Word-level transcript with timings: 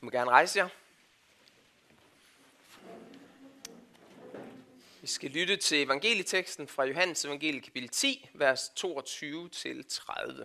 I 0.00 0.04
må 0.04 0.10
gerne 0.10 0.30
rejse 0.30 0.58
jer. 0.58 0.68
Vi 5.00 5.06
skal 5.06 5.30
lytte 5.30 5.56
til 5.56 5.82
evangelieteksten 5.82 6.68
fra 6.68 6.84
Johannes 6.84 7.24
evangelie 7.24 7.60
kapitel 7.60 7.88
10, 7.88 8.28
vers 8.34 8.72
22-30. 8.80 10.44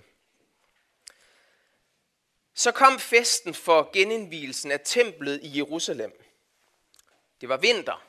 Så 2.54 2.72
kom 2.72 3.00
festen 3.00 3.54
for 3.54 3.90
genindvielsen 3.94 4.72
af 4.72 4.80
templet 4.86 5.40
i 5.44 5.58
Jerusalem. 5.58 6.24
Det 7.42 7.50
var 7.50 7.58
vinter, 7.58 8.08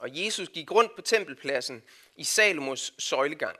og 0.00 0.24
Jesus 0.24 0.48
gik 0.48 0.70
rundt 0.70 0.96
på 0.96 1.02
tempelpladsen 1.02 1.82
i 2.16 2.24
Salomos 2.24 2.94
søjlegang. 2.98 3.56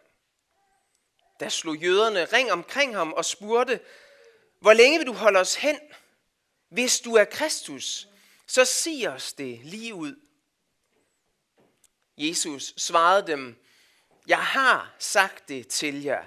Der 1.40 1.48
slog 1.48 1.76
jøderne 1.76 2.24
ring 2.24 2.52
omkring 2.52 2.96
ham 2.96 3.12
og 3.12 3.24
spurgte, 3.24 3.80
hvor 4.60 4.72
længe 4.72 4.98
vil 4.98 5.06
du 5.06 5.12
holde 5.12 5.38
os 5.38 5.54
hen? 5.54 5.80
Hvis 6.68 7.00
du 7.00 7.14
er 7.14 7.24
Kristus, 7.24 8.08
så 8.46 8.64
sig 8.64 9.08
os 9.08 9.32
det 9.32 9.60
lige 9.64 9.94
ud. 9.94 10.16
Jesus 12.16 12.74
svarede 12.76 13.26
dem, 13.26 13.56
jeg 14.26 14.46
har 14.46 14.94
sagt 14.98 15.48
det 15.48 15.68
til 15.68 16.02
jer, 16.02 16.24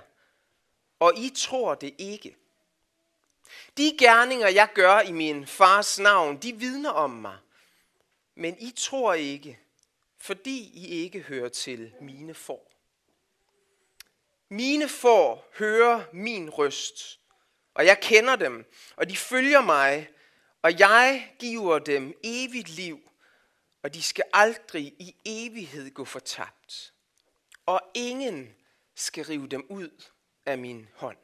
og 0.99 1.17
I 1.17 1.31
tror 1.35 1.75
det 1.75 1.95
ikke. 1.97 2.35
De 3.77 3.97
gerninger, 3.99 4.47
jeg 4.47 4.69
gør 4.75 4.99
i 4.99 5.11
min 5.11 5.47
fars 5.47 5.99
navn, 5.99 6.37
de 6.37 6.55
vidner 6.55 6.89
om 6.89 7.09
mig. 7.09 7.37
Men 8.35 8.59
I 8.59 8.71
tror 8.77 9.13
ikke, 9.13 9.59
fordi 10.17 10.71
I 10.73 10.87
ikke 10.87 11.19
hører 11.19 11.49
til 11.49 11.93
mine 12.01 12.33
får. 12.33 12.71
Mine 14.49 14.89
får 14.89 15.51
hører 15.57 16.03
min 16.13 16.49
røst, 16.49 17.19
og 17.73 17.85
jeg 17.85 17.99
kender 18.01 18.35
dem, 18.35 18.73
og 18.95 19.09
de 19.09 19.17
følger 19.17 19.61
mig, 19.61 20.09
og 20.61 20.79
jeg 20.79 21.35
giver 21.39 21.79
dem 21.79 22.19
evigt 22.23 22.69
liv, 22.69 23.11
og 23.83 23.93
de 23.93 24.03
skal 24.03 24.23
aldrig 24.33 24.83
i 24.83 25.15
evighed 25.25 25.91
gå 25.93 26.05
fortabt. 26.05 26.93
Og 27.65 27.81
ingen 27.93 28.55
skal 28.95 29.25
rive 29.25 29.47
dem 29.47 29.65
ud 29.69 30.03
af 30.45 30.57
min 30.57 30.89
hånd. 30.95 31.17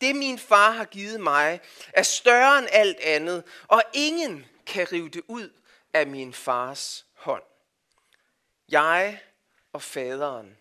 Det 0.00 0.16
min 0.16 0.38
far 0.38 0.70
har 0.70 0.84
givet 0.84 1.20
mig 1.20 1.60
er 1.88 2.02
større 2.02 2.58
end 2.58 2.68
alt 2.70 3.00
andet, 3.00 3.44
og 3.68 3.82
ingen 3.94 4.46
kan 4.66 4.92
rive 4.92 5.08
det 5.08 5.22
ud 5.28 5.60
af 5.92 6.06
min 6.06 6.32
fars 6.32 7.06
hånd. 7.14 7.42
Jeg 8.68 9.22
og 9.72 9.82
faderen 9.82 10.58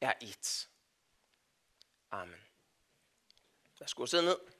er 0.00 0.12
et. 0.20 0.68
Amen. 2.10 2.40
Værsgo, 3.78 4.06
sidde 4.06 4.24
ned. 4.24 4.51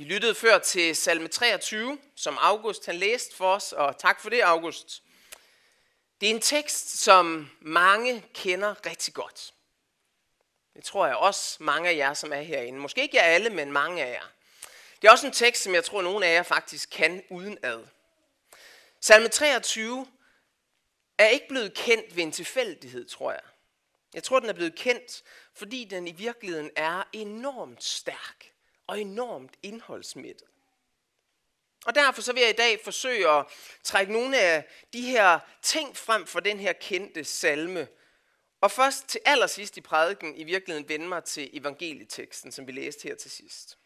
Vi 0.00 0.04
lyttede 0.04 0.34
før 0.34 0.58
til 0.58 0.96
salme 0.96 1.28
23, 1.28 1.98
som 2.16 2.38
August 2.40 2.86
han 2.86 2.94
læste 2.94 3.36
for 3.36 3.54
os, 3.54 3.72
og 3.72 3.98
tak 3.98 4.20
for 4.20 4.30
det, 4.30 4.40
August. 4.40 5.02
Det 6.20 6.30
er 6.30 6.34
en 6.34 6.40
tekst, 6.40 6.98
som 6.98 7.50
mange 7.60 8.24
kender 8.34 8.86
rigtig 8.86 9.14
godt. 9.14 9.54
Det 10.74 10.84
tror 10.84 11.06
jeg 11.06 11.16
også 11.16 11.56
mange 11.62 11.88
af 11.88 11.96
jer, 11.96 12.14
som 12.14 12.32
er 12.32 12.40
herinde. 12.40 12.78
Måske 12.78 13.02
ikke 13.02 13.16
jer 13.16 13.22
alle, 13.22 13.50
men 13.50 13.72
mange 13.72 14.04
af 14.04 14.12
jer. 14.12 14.26
Det 15.02 15.08
er 15.08 15.12
også 15.12 15.26
en 15.26 15.32
tekst, 15.32 15.62
som 15.62 15.74
jeg 15.74 15.84
tror, 15.84 16.02
nogle 16.02 16.26
af 16.26 16.34
jer 16.34 16.42
faktisk 16.42 16.90
kan 16.90 17.22
uden 17.30 17.58
ad. 17.62 17.86
Salme 19.00 19.28
23 19.28 20.06
er 21.18 21.26
ikke 21.26 21.48
blevet 21.48 21.74
kendt 21.74 22.16
ved 22.16 22.22
en 22.22 22.32
tilfældighed, 22.32 23.08
tror 23.08 23.32
jeg. 23.32 23.42
Jeg 24.14 24.22
tror, 24.22 24.40
den 24.40 24.48
er 24.48 24.54
blevet 24.54 24.74
kendt, 24.74 25.22
fordi 25.54 25.84
den 25.84 26.08
i 26.08 26.12
virkeligheden 26.12 26.70
er 26.76 27.02
enormt 27.12 27.84
stærk 27.84 28.49
og 28.90 29.00
enormt 29.00 29.54
indholdsmættet. 29.62 30.48
Og 31.86 31.94
derfor 31.94 32.22
så 32.22 32.32
vil 32.32 32.40
jeg 32.40 32.50
i 32.50 32.52
dag 32.52 32.80
forsøge 32.84 33.28
at 33.28 33.46
trække 33.82 34.12
nogle 34.12 34.40
af 34.40 34.64
de 34.92 35.02
her 35.02 35.38
ting 35.62 35.96
frem 35.96 36.26
for 36.26 36.40
den 36.40 36.60
her 36.60 36.72
kendte 36.72 37.24
salme. 37.24 37.88
Og 38.60 38.70
først 38.70 39.08
til 39.08 39.20
allersidst 39.24 39.76
i 39.76 39.80
prædiken 39.80 40.36
i 40.36 40.44
virkeligheden 40.44 40.88
vende 40.88 41.08
mig 41.08 41.24
til 41.24 41.50
evangelieteksten, 41.52 42.52
som 42.52 42.66
vi 42.66 42.72
læste 42.72 43.08
her 43.08 43.14
til 43.14 43.30
sidst. 43.30 43.78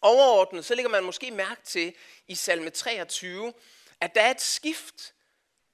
Overordnet 0.00 0.64
så 0.64 0.74
lægger 0.74 0.90
man 0.90 1.04
måske 1.04 1.30
mærke 1.30 1.62
til 1.64 1.94
i 2.28 2.34
salme 2.34 2.70
23, 2.70 3.52
at 4.00 4.14
der 4.14 4.20
er 4.20 4.30
et 4.30 4.40
skift. 4.40 5.14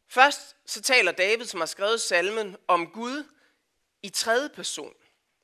Først 0.09 0.57
så 0.67 0.83
taler 0.83 1.13
David, 1.13 1.47
som 1.47 1.61
har 1.61 1.67
skrevet 1.67 2.01
salmen, 2.01 2.57
om 2.69 2.87
Gud 2.87 3.25
i 4.03 4.09
tredje 4.09 4.49
person. 4.49 4.95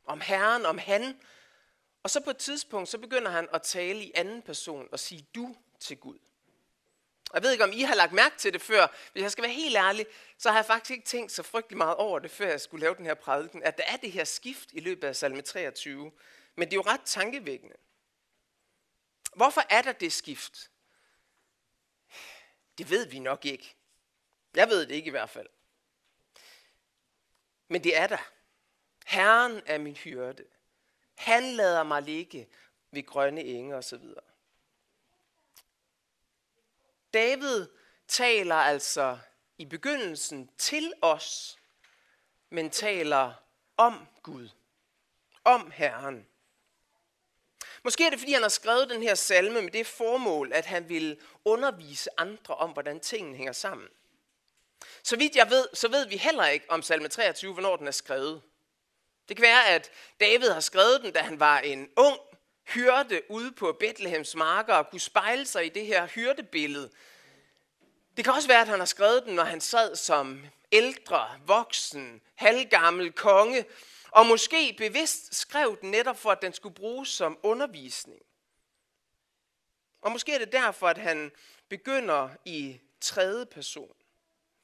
Om 0.05 0.21
Herren, 0.21 0.67
om 0.67 0.79
han, 0.79 1.21
og 2.03 2.11
så 2.11 2.21
på 2.21 2.31
et 2.31 2.37
tidspunkt, 2.37 2.89
så 2.89 2.99
begynder 2.99 3.31
han 3.31 3.49
at 3.53 3.63
tale 3.63 4.05
i 4.05 4.13
anden 4.15 4.43
person 4.43 4.89
og 4.93 5.01
sige 5.01 5.27
du 5.35 5.57
til 5.81 5.97
Gud. 5.97 6.19
Jeg 7.35 7.43
ved 7.43 7.53
ikke, 7.53 7.65
om 7.65 7.73
I 7.73 7.83
har 7.83 7.95
lagt 7.95 8.13
mærke 8.13 8.39
til 8.39 8.53
det 8.53 8.63
før. 8.63 8.87
Hvis 9.13 9.23
jeg 9.23 9.33
skal 9.33 9.43
være 9.43 9.53
helt 9.53 9.77
ærlig, 9.77 10.07
så 10.39 10.51
har 10.51 10.59
jeg 10.59 10.67
faktisk 10.67 10.91
ikke 10.91 11.05
tænkt 11.05 11.33
så 11.33 11.43
frygtelig 11.43 11.79
meget 11.79 11.97
over 11.97 12.19
det, 12.19 12.31
før 12.31 12.49
jeg 12.49 12.61
skulle 12.61 12.81
lave 12.81 12.95
den 12.95 13.07
her 13.07 13.15
prædiken, 13.15 13.63
at 13.63 13.79
der 13.79 13.85
er 13.85 13.97
det 13.97 14.13
her 14.13 14.25
skift 14.25 14.69
i 14.73 14.81
løbet 14.81 15.09
af 15.09 15.17
salme 15.17 15.43
23. 15.43 16.13
Men 16.57 16.69
det 16.69 16.73
er 16.73 16.77
jo 16.77 16.83
ret 16.83 17.01
tankevækkende. 17.05 17.77
Hvorfor 19.35 19.63
er 19.71 19.83
der 19.83 19.93
det 19.93 20.13
skift? 20.13 20.71
Det 22.79 22.91
ved 22.91 23.07
vi 23.07 23.19
nok 23.19 23.45
ikke. 23.45 23.77
Jeg 24.55 24.69
ved 24.69 24.87
det 24.87 24.95
ikke 24.95 25.07
i 25.07 25.11
hvert 25.11 25.31
fald. 25.31 25.49
Men 27.69 27.85
det 27.85 27.97
er 27.97 28.07
der. 28.07 28.31
Herren 29.07 29.63
er 29.67 29.79
min 29.79 29.97
hyrde. 29.97 30.45
Han 31.19 31.53
lader 31.53 31.83
mig 31.83 32.03
ligge 32.03 32.49
ved 32.91 33.07
grønne 33.07 33.45
enge 33.45 33.77
osv. 33.77 34.03
David 37.15 37.67
taler 38.09 38.55
altså 38.55 39.19
i 39.59 39.65
begyndelsen 39.65 40.51
til 40.59 40.93
os, 41.03 41.59
men 42.51 42.71
taler 42.71 43.33
om 43.77 44.07
Gud, 44.23 44.49
om 45.45 45.71
Herren. 45.71 46.27
Måske 47.85 48.07
er 48.07 48.11
det, 48.11 48.19
fordi 48.19 48.33
han 48.33 48.43
har 48.43 48.49
skrevet 48.49 48.91
den 48.91 49.03
her 49.03 49.15
salme 49.15 49.63
med 49.63 49.71
det 49.71 49.87
formål, 49.87 50.53
at 50.53 50.67
han 50.67 50.89
vil 50.89 51.21
undervise 51.45 52.11
andre 52.21 52.55
om, 52.55 52.71
hvordan 52.71 53.01
tingene 53.01 53.37
hænger 53.37 53.53
sammen. 53.53 53.89
Så 55.03 55.17
vidt 55.17 55.37
jeg 55.37 55.51
ved, 55.51 55.69
så 55.75 55.89
ved 55.89 56.07
vi 56.07 56.17
heller 56.17 56.47
ikke 56.47 56.71
om 56.71 56.83
salme 56.83 57.09
23, 57.09 57.53
hvornår 57.53 57.77
den 57.77 57.87
er 57.87 57.91
skrevet. 57.91 58.43
Det 59.29 59.37
kan 59.37 59.43
være, 59.43 59.69
at 59.69 59.91
David 60.21 60.51
har 60.51 60.61
skrevet 60.61 61.03
den, 61.03 61.13
da 61.13 61.21
han 61.21 61.41
var 61.41 61.59
en 61.59 61.91
ung 61.97 62.21
hyrde 62.69 63.23
ude 63.31 63.53
på 63.53 63.77
Bethlehems 63.81 64.35
marker 64.35 64.75
og 64.75 64.91
kunne 64.91 65.01
spejle 65.01 65.47
sig 65.47 65.67
i 65.67 65.69
det 65.69 65.87
her 65.87 66.07
hyrdebillede. 66.07 66.91
Det 68.17 68.25
kan 68.25 68.35
også 68.35 68.49
være, 68.49 68.61
at 68.61 68.69
han 68.69 68.79
har 68.79 68.87
skrevet 68.87 69.25
den, 69.25 69.35
når 69.35 69.45
han 69.45 69.61
sad 69.61 69.97
som 69.97 70.47
ældre, 70.73 71.41
voksen, 71.47 72.21
halvgammel 72.35 73.13
konge, 73.13 73.65
og 74.11 74.27
måske 74.27 74.75
bevidst 74.79 75.35
skrev 75.35 75.79
den 75.81 75.91
netop 75.91 76.19
for, 76.19 76.31
at 76.31 76.43
den 76.43 76.53
skulle 76.53 76.75
bruges 76.75 77.09
som 77.09 77.39
undervisning. 77.43 78.23
Og 80.01 80.13
måske 80.13 80.35
er 80.35 80.39
det 80.39 80.53
derfor, 80.53 80.89
at 80.89 80.99
han 80.99 81.33
begynder 81.69 82.29
i 82.45 82.81
tredje 83.01 83.47
person. 83.47 83.95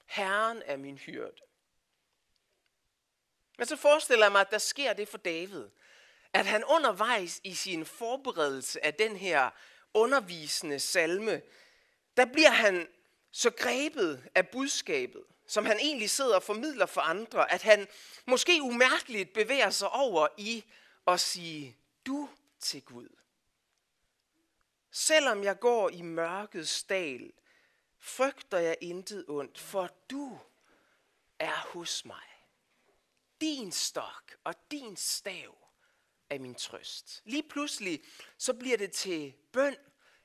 Herren 0.06 0.62
er 0.66 0.76
min 0.76 0.98
hyrde. 0.98 1.32
Men 3.58 3.66
så 3.66 3.76
forestiller 3.76 4.24
jeg 4.24 4.32
mig, 4.32 4.40
at 4.40 4.50
der 4.50 4.58
sker 4.58 4.92
det 4.92 5.08
for 5.08 5.18
David, 5.18 5.64
at 6.32 6.46
han 6.46 6.64
undervejs 6.64 7.40
i 7.44 7.54
sin 7.54 7.86
forberedelse 7.86 8.84
af 8.84 8.94
den 8.94 9.16
her 9.16 9.50
undervisende 9.94 10.78
salme, 10.78 11.42
der 12.16 12.24
bliver 12.24 12.50
han 12.50 12.88
så 13.30 13.50
grebet 13.50 14.28
af 14.34 14.48
budskabet, 14.48 15.24
som 15.46 15.66
han 15.66 15.78
egentlig 15.78 16.10
sidder 16.10 16.34
og 16.34 16.42
formidler 16.42 16.86
for 16.86 17.00
andre, 17.00 17.52
at 17.52 17.62
han 17.62 17.88
måske 18.26 18.62
umærkeligt 18.62 19.32
bevæger 19.32 19.70
sig 19.70 19.90
over 19.90 20.28
i 20.36 20.64
at 21.06 21.20
sige 21.20 21.76
du 22.06 22.28
til 22.60 22.82
Gud. 22.82 23.08
Selvom 24.90 25.44
jeg 25.44 25.60
går 25.60 25.90
i 25.90 26.02
mørkets 26.02 26.82
dal, 26.82 27.32
frygter 27.98 28.58
jeg 28.58 28.76
intet 28.80 29.24
ondt, 29.28 29.58
for 29.58 29.90
du 30.10 30.38
er 31.38 31.68
hos 31.72 32.04
mig. 32.04 32.33
Din 33.40 33.72
stok 33.72 34.36
og 34.44 34.54
din 34.70 34.96
stav 34.96 35.68
er 36.30 36.38
min 36.38 36.54
trøst. 36.54 37.22
Lige 37.24 37.42
pludselig 37.42 38.02
så 38.38 38.54
bliver 38.54 38.76
det 38.76 38.92
til 38.92 39.34
bøn, 39.52 39.76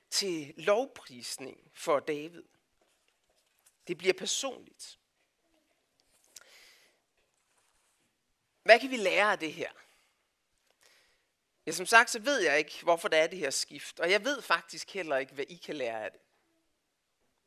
til 0.09 0.53
lovprisning 0.57 1.71
for 1.73 1.99
David. 1.99 2.43
Det 3.87 3.97
bliver 3.97 4.13
personligt. 4.13 4.99
Hvad 8.63 8.79
kan 8.79 8.89
vi 8.89 8.97
lære 8.97 9.31
af 9.31 9.39
det 9.39 9.53
her? 9.53 9.71
Ja, 11.65 11.71
som 11.71 11.85
sagt, 11.85 12.09
så 12.09 12.19
ved 12.19 12.39
jeg 12.39 12.57
ikke, 12.57 12.83
hvorfor 12.83 13.07
der 13.07 13.17
er 13.17 13.27
det 13.27 13.39
her 13.39 13.49
skift. 13.49 13.99
Og 13.99 14.11
jeg 14.11 14.23
ved 14.23 14.41
faktisk 14.41 14.91
heller 14.91 15.17
ikke, 15.17 15.33
hvad 15.33 15.45
I 15.49 15.55
kan 15.55 15.75
lære 15.75 16.05
af 16.05 16.11
det. 16.11 16.21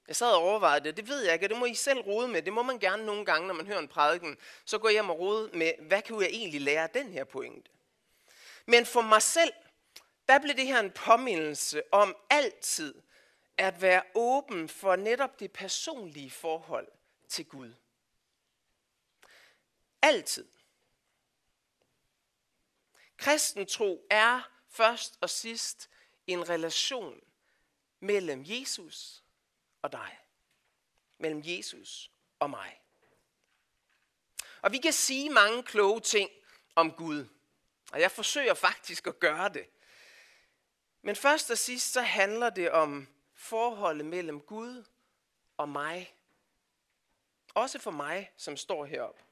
Jeg 0.09 0.17
sad 0.17 0.35
og 0.35 0.43
overvejede 0.43 0.85
det, 0.85 0.97
det 0.97 1.09
ved 1.09 1.25
jeg 1.25 1.33
ikke, 1.35 1.47
og 1.47 1.51
det 1.51 1.59
må 1.59 1.65
I 1.65 1.75
selv 1.75 1.99
rode 2.01 2.29
med. 2.29 2.43
Det 2.43 2.53
må 2.53 2.63
man 2.63 2.79
gerne 2.79 3.07
nogle 3.07 3.25
gange, 3.25 3.47
når 3.47 3.55
man 3.55 3.67
hører 3.67 3.79
en 3.79 3.89
prædiken. 3.89 4.37
Så 4.65 4.79
går 4.79 4.89
jeg 4.89 4.95
hjem 4.95 5.11
og 5.11 5.19
rode 5.19 5.51
med, 5.59 5.73
hvad 5.81 6.03
kan 6.03 6.21
jeg 6.21 6.29
egentlig 6.29 6.61
lære 6.61 6.83
af 6.83 6.91
den 6.91 7.13
her 7.13 7.25
pointe? 7.25 7.71
Men 8.67 8.87
for 8.87 9.01
mig 9.01 9.23
selv, 9.23 9.53
der 10.29 10.39
blev 10.39 10.57
det 10.57 10.67
her 10.67 10.81
en 10.81 10.91
påmindelse 10.91 11.83
om 11.93 12.17
altid 12.31 12.95
at 13.59 13.83
være 13.83 14.03
åben 14.15 14.69
for 14.69 14.97
netop 14.97 15.41
det 15.41 15.53
personlige 15.53 16.31
forhold 16.31 16.89
til 17.29 17.47
Gud. 17.47 17.75
Altid. 20.03 20.47
Kristen 23.17 23.67
tro 23.67 24.07
er 24.11 24.51
først 24.69 25.19
og 25.21 25.31
sidst 25.31 25.91
en 26.27 26.49
relation 26.49 27.21
mellem 28.01 28.43
Jesus 28.47 29.22
og 29.83 29.93
dig. 29.93 30.19
Mellem 31.19 31.43
Jesus 31.45 32.11
og 32.39 32.51
mig. 32.51 32.81
Og 34.63 34.73
vi 34.73 34.79
kan 34.79 34.93
sige 34.93 35.31
mange 35.31 35.63
kloge 35.63 36.01
ting 36.01 36.31
om 36.75 36.93
Gud. 36.93 37.27
Og 37.93 38.01
jeg 38.01 38.11
forsøger 38.11 38.55
faktisk 38.55 39.07
at 39.07 39.21
gøre 39.21 39.49
det. 39.49 39.67
Men 41.03 41.17
først 41.17 41.51
og 41.51 41.59
sidst 41.59 41.93
så 41.93 42.01
handler 42.03 42.51
det 42.51 42.71
om 42.71 43.09
forholdet 43.35 44.07
mellem 44.07 44.41
Gud 44.41 44.85
og 45.57 45.69
mig. 45.69 46.17
Også 47.55 47.79
for 47.79 47.91
mig, 47.91 48.33
som 48.37 48.57
står 48.57 48.85
heroppe. 48.85 49.23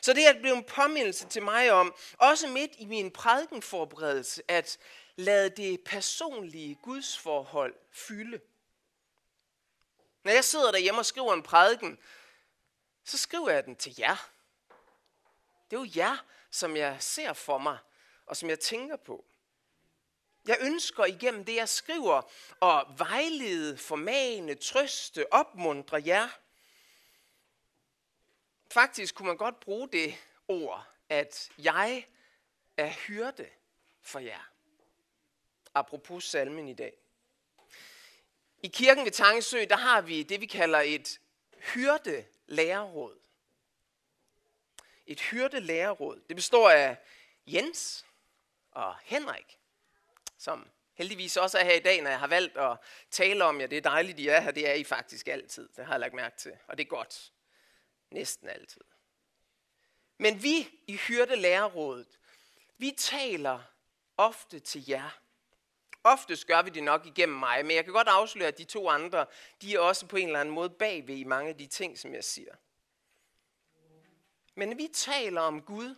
Så 0.00 0.12
det 0.12 0.26
er 0.26 0.30
at 0.30 0.40
blive 0.40 0.56
en 0.56 0.64
påmindelse 0.64 1.28
til 1.28 1.42
mig 1.42 1.72
om, 1.72 1.94
også 2.18 2.48
midt 2.48 2.72
i 2.78 2.84
min 2.84 3.10
prædikenforberedelse, 3.10 4.42
at 4.48 4.78
lade 5.16 5.50
det 5.50 5.80
personlige 5.84 6.78
gudsforhold 6.82 7.74
fylde. 7.92 8.40
Når 10.24 10.32
jeg 10.32 10.44
sidder 10.44 10.72
derhjemme 10.72 11.00
og 11.00 11.06
skriver 11.06 11.34
en 11.34 11.42
prædiken, 11.42 11.98
så 13.04 13.18
skriver 13.18 13.50
jeg 13.50 13.64
den 13.64 13.76
til 13.76 13.94
jer. 13.98 14.30
Det 15.70 15.76
er 15.76 15.80
jo 15.80 15.90
jer, 15.96 16.24
som 16.50 16.76
jeg 16.76 16.96
ser 17.02 17.32
for 17.32 17.58
mig, 17.58 17.78
og 18.26 18.36
som 18.36 18.48
jeg 18.48 18.60
tænker 18.60 18.96
på. 18.96 19.24
Jeg 20.46 20.58
ønsker 20.60 21.04
igennem 21.04 21.44
det, 21.44 21.54
jeg 21.54 21.68
skriver, 21.68 22.22
at 22.62 22.98
vejlede, 22.98 23.78
formane, 23.78 24.54
trøste, 24.54 25.32
opmuntre 25.32 26.02
jer. 26.06 26.28
Faktisk 28.70 29.14
kunne 29.14 29.26
man 29.26 29.36
godt 29.36 29.60
bruge 29.60 29.88
det 29.88 30.14
ord, 30.48 30.86
at 31.08 31.50
jeg 31.58 32.08
er 32.76 32.88
hyrde 32.88 33.50
for 34.02 34.18
jer. 34.18 34.50
Apropos 35.74 36.24
salmen 36.24 36.68
i 36.68 36.74
dag. 36.74 37.03
I 38.64 38.68
kirken 38.68 39.04
ved 39.04 39.12
Tangesø, 39.12 39.64
der 39.70 39.76
har 39.76 40.00
vi 40.00 40.22
det, 40.22 40.40
vi 40.40 40.46
kalder 40.46 40.80
et 40.80 41.20
hyrdelærerråd. 41.74 43.18
Et 45.06 45.20
hyrdelærerråd. 45.20 46.20
Det 46.28 46.36
består 46.36 46.70
af 46.70 46.96
Jens 47.46 48.06
og 48.70 48.96
Henrik, 49.02 49.58
som 50.38 50.70
heldigvis 50.94 51.36
også 51.36 51.58
er 51.58 51.64
her 51.64 51.74
i 51.74 51.80
dag, 51.80 52.02
når 52.02 52.10
jeg 52.10 52.18
har 52.18 52.26
valgt 52.26 52.56
at 52.56 52.78
tale 53.10 53.44
om 53.44 53.60
jer. 53.60 53.66
Det 53.66 53.78
er 53.78 53.82
dejligt, 53.82 54.18
I 54.18 54.28
er 54.28 54.40
her. 54.40 54.50
Det 54.50 54.68
er 54.68 54.74
I 54.74 54.84
faktisk 54.84 55.28
altid. 55.28 55.68
Det 55.76 55.84
har 55.86 55.92
jeg 55.92 56.00
lagt 56.00 56.14
mærke 56.14 56.36
til. 56.36 56.52
Og 56.66 56.78
det 56.78 56.84
er 56.84 56.88
godt. 56.88 57.32
Næsten 58.10 58.48
altid. 58.48 58.84
Men 60.18 60.42
vi 60.42 60.68
i 60.86 60.96
hyrdelærerrådet, 60.96 62.18
vi 62.78 62.94
taler 62.98 63.60
ofte 64.16 64.60
til 64.60 64.88
jer. 64.88 65.23
Oftest 66.04 66.46
gør 66.46 66.62
vi 66.62 66.70
det 66.70 66.82
nok 66.82 67.06
igennem 67.06 67.38
mig, 67.38 67.66
men 67.66 67.76
jeg 67.76 67.84
kan 67.84 67.92
godt 67.92 68.08
afsløre, 68.08 68.48
at 68.48 68.58
de 68.58 68.64
to 68.64 68.88
andre, 68.88 69.26
de 69.62 69.74
er 69.74 69.78
også 69.78 70.06
på 70.06 70.16
en 70.16 70.26
eller 70.26 70.40
anden 70.40 70.54
måde 70.54 70.70
bagved 70.70 71.16
i 71.16 71.24
mange 71.24 71.48
af 71.48 71.56
de 71.56 71.66
ting, 71.66 71.98
som 71.98 72.14
jeg 72.14 72.24
siger. 72.24 72.54
Men 74.54 74.78
vi 74.78 74.88
taler 74.92 75.40
om 75.40 75.62
Gud, 75.62 75.94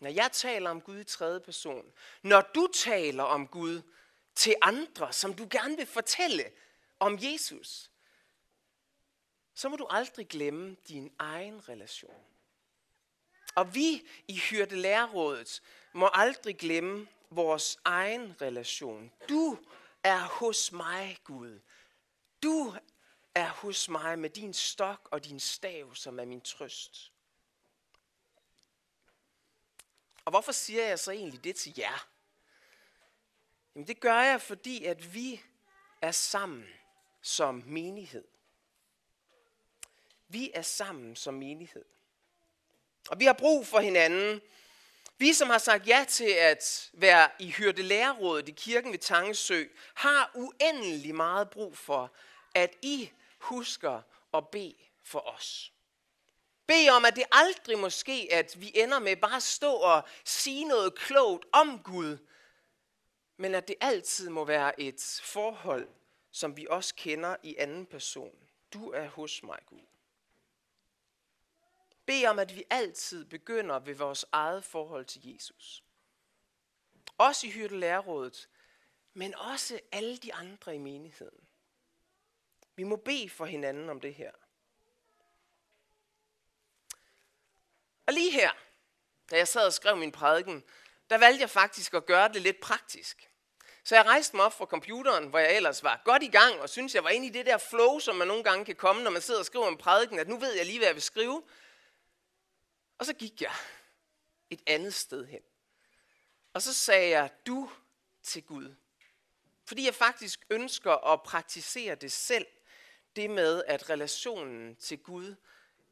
når 0.00 0.10
jeg 0.10 0.32
taler 0.32 0.70
om 0.70 0.80
Gud 0.80 1.00
i 1.00 1.04
tredje 1.04 1.40
person, 1.40 1.92
når 2.22 2.40
du 2.40 2.68
taler 2.74 3.22
om 3.22 3.46
Gud 3.46 3.82
til 4.34 4.54
andre, 4.62 5.12
som 5.12 5.34
du 5.34 5.46
gerne 5.50 5.76
vil 5.76 5.86
fortælle 5.86 6.44
om 7.00 7.18
Jesus, 7.22 7.90
så 9.54 9.68
må 9.68 9.76
du 9.76 9.86
aldrig 9.90 10.28
glemme 10.28 10.76
din 10.88 11.12
egen 11.18 11.68
relation. 11.68 12.24
Og 13.54 13.74
vi 13.74 14.08
i 14.28 14.38
Hyrde 14.38 14.76
Lærerrådet 14.76 15.62
må 15.92 16.10
aldrig 16.12 16.56
glemme 16.56 17.08
vores 17.30 17.78
egen 17.84 18.40
relation. 18.40 19.12
Du 19.28 19.58
er 20.02 20.20
hos 20.20 20.72
mig, 20.72 21.18
Gud. 21.24 21.60
Du 22.42 22.74
er 23.34 23.48
hos 23.48 23.88
mig 23.88 24.18
med 24.18 24.30
din 24.30 24.54
stok 24.54 25.08
og 25.10 25.24
din 25.24 25.40
stav, 25.40 25.94
som 25.94 26.20
er 26.20 26.24
min 26.24 26.40
trøst. 26.40 27.12
Og 30.24 30.30
hvorfor 30.30 30.52
siger 30.52 30.86
jeg 30.86 30.98
så 30.98 31.10
egentlig 31.10 31.44
det 31.44 31.56
til 31.56 31.74
jer? 31.78 32.08
Jamen 33.74 33.86
det 33.86 34.00
gør 34.00 34.20
jeg, 34.20 34.42
fordi 34.42 34.84
at 34.84 35.14
vi 35.14 35.42
er 36.00 36.10
sammen 36.10 36.68
som 37.22 37.62
menighed. 37.66 38.24
Vi 40.28 40.50
er 40.54 40.62
sammen 40.62 41.16
som 41.16 41.34
menighed. 41.34 41.84
Og 43.10 43.20
vi 43.20 43.24
har 43.24 43.32
brug 43.32 43.66
for 43.66 43.80
hinanden. 43.80 44.40
Vi, 45.18 45.32
som 45.32 45.50
har 45.50 45.58
sagt 45.58 45.88
ja 45.88 46.04
til 46.08 46.30
at 46.30 46.90
være 46.92 47.30
i 47.38 47.50
hyrdelærerrådet 47.50 48.48
i 48.48 48.52
kirken 48.52 48.92
ved 48.92 48.98
Tangesø, 48.98 49.64
har 49.94 50.30
uendelig 50.34 51.14
meget 51.14 51.50
brug 51.50 51.76
for, 51.78 52.12
at 52.54 52.76
I 52.82 53.10
husker 53.38 54.02
at 54.34 54.48
bede 54.48 54.74
for 55.04 55.18
os. 55.18 55.72
Bed 56.66 56.88
om, 56.88 57.04
at 57.04 57.16
det 57.16 57.24
aldrig 57.32 57.78
må 57.78 57.90
ske, 57.90 58.28
at 58.32 58.60
vi 58.60 58.72
ender 58.74 58.98
med 58.98 59.16
bare 59.16 59.36
at 59.36 59.42
stå 59.42 59.72
og 59.72 60.02
sige 60.24 60.64
noget 60.64 60.94
klogt 60.94 61.46
om 61.52 61.80
Gud, 61.84 62.18
men 63.36 63.54
at 63.54 63.68
det 63.68 63.76
altid 63.80 64.28
må 64.28 64.44
være 64.44 64.80
et 64.80 65.20
forhold, 65.22 65.88
som 66.32 66.56
vi 66.56 66.66
også 66.70 66.94
kender 66.94 67.36
i 67.42 67.56
anden 67.58 67.86
person. 67.86 68.36
Du 68.72 68.90
er 68.90 69.06
hos 69.06 69.42
mig, 69.42 69.58
Gud. 69.66 69.93
Bed 72.06 72.26
om, 72.26 72.38
at 72.38 72.56
vi 72.56 72.64
altid 72.70 73.24
begynder 73.24 73.78
ved 73.78 73.94
vores 73.94 74.26
eget 74.32 74.64
forhold 74.64 75.04
til 75.04 75.32
Jesus. 75.32 75.84
Også 77.18 77.46
i 77.46 77.50
hyrdelærerådet, 77.50 78.48
men 79.14 79.34
også 79.34 79.80
alle 79.92 80.16
de 80.16 80.34
andre 80.34 80.74
i 80.74 80.78
menigheden. 80.78 81.48
Vi 82.76 82.82
må 82.82 82.96
bede 82.96 83.30
for 83.30 83.44
hinanden 83.44 83.90
om 83.90 84.00
det 84.00 84.14
her. 84.14 84.32
Og 88.06 88.12
lige 88.12 88.32
her, 88.32 88.50
da 89.30 89.36
jeg 89.36 89.48
sad 89.48 89.66
og 89.66 89.72
skrev 89.72 89.96
min 89.96 90.12
prædiken, 90.12 90.64
der 91.10 91.18
valgte 91.18 91.40
jeg 91.40 91.50
faktisk 91.50 91.94
at 91.94 92.06
gøre 92.06 92.28
det 92.28 92.42
lidt 92.42 92.60
praktisk. 92.60 93.30
Så 93.84 93.94
jeg 93.94 94.04
rejste 94.04 94.36
mig 94.36 94.44
op 94.44 94.52
fra 94.52 94.64
computeren, 94.64 95.28
hvor 95.28 95.38
jeg 95.38 95.56
ellers 95.56 95.82
var 95.82 96.02
godt 96.04 96.22
i 96.22 96.28
gang, 96.28 96.60
og 96.60 96.68
synes 96.68 96.94
jeg 96.94 97.04
var 97.04 97.10
inde 97.10 97.26
i 97.26 97.30
det 97.30 97.46
der 97.46 97.58
flow, 97.58 97.98
som 97.98 98.16
man 98.16 98.28
nogle 98.28 98.44
gange 98.44 98.64
kan 98.64 98.76
komme, 98.76 99.02
når 99.02 99.10
man 99.10 99.22
sidder 99.22 99.40
og 99.40 99.46
skriver 99.46 99.68
en 99.68 99.76
prædiken, 99.76 100.18
at 100.18 100.28
nu 100.28 100.36
ved 100.38 100.52
jeg 100.52 100.66
lige, 100.66 100.78
hvad 100.78 100.88
jeg 100.88 100.94
vil 100.94 101.02
skrive. 101.02 101.42
Og 102.98 103.06
så 103.06 103.14
gik 103.14 103.42
jeg 103.42 103.52
et 104.50 104.62
andet 104.66 104.94
sted 104.94 105.26
hen. 105.26 105.42
Og 106.52 106.62
så 106.62 106.74
sagde 106.74 107.10
jeg, 107.10 107.30
du 107.46 107.70
til 108.22 108.42
Gud. 108.42 108.74
Fordi 109.64 109.84
jeg 109.84 109.94
faktisk 109.94 110.46
ønsker 110.50 111.12
at 111.12 111.22
praktisere 111.22 111.94
det 111.94 112.12
selv. 112.12 112.46
Det 113.16 113.30
med, 113.30 113.64
at 113.66 113.90
relationen 113.90 114.76
til 114.76 114.98
Gud 114.98 115.34